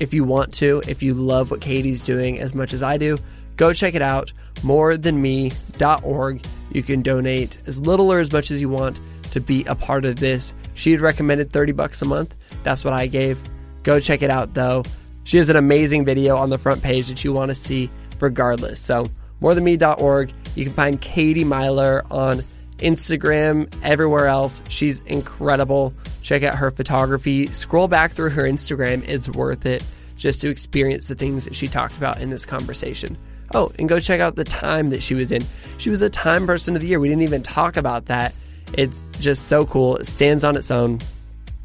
[0.00, 3.18] if you want to, if you love what Katie's doing as much as I do,
[3.58, 6.46] go check it out, morethanme.org.
[6.72, 9.00] You can donate as little or as much as you want
[9.32, 10.54] to be a part of this.
[10.72, 12.34] She had recommended 30 bucks a month.
[12.62, 13.38] That's what I gave.
[13.82, 14.84] Go check it out though.
[15.24, 17.90] She has an amazing video on the front page that you want to see
[18.20, 18.80] regardless.
[18.80, 19.06] So,
[19.42, 20.32] morethanme.org.
[20.54, 22.42] You can find Katie Meyler on
[22.78, 24.62] Instagram, everywhere else.
[24.68, 25.92] She's incredible.
[26.22, 27.50] Check out her photography.
[27.52, 29.06] Scroll back through her Instagram.
[29.06, 29.84] It's worth it
[30.16, 33.16] just to experience the things that she talked about in this conversation.
[33.54, 35.44] Oh, and go check out the time that she was in.
[35.78, 37.00] She was a Time Person of the Year.
[37.00, 38.34] We didn't even talk about that.
[38.74, 39.96] It's just so cool.
[39.96, 40.98] It stands on its own.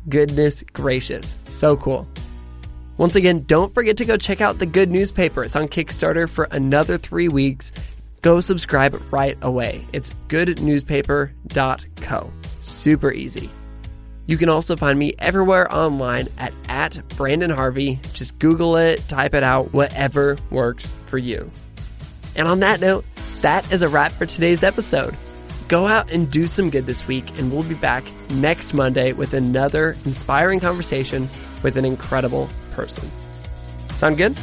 [0.07, 1.35] Goodness gracious.
[1.47, 2.07] So cool.
[2.97, 5.43] Once again, don't forget to go check out the Good Newspaper.
[5.43, 7.71] It's on Kickstarter for another three weeks.
[8.21, 9.85] Go subscribe right away.
[9.91, 12.33] It's goodnewspaper.co.
[12.61, 13.49] Super easy.
[14.25, 17.99] You can also find me everywhere online at, at Branden Harvey.
[18.13, 21.51] Just Google it, type it out, whatever works for you.
[22.35, 23.05] And on that note,
[23.41, 25.15] that is a wrap for today's episode.
[25.67, 29.33] Go out and do some good this week, and we'll be back next Monday with
[29.33, 31.29] another inspiring conversation
[31.61, 33.09] with an incredible person.
[33.89, 34.37] Sound good?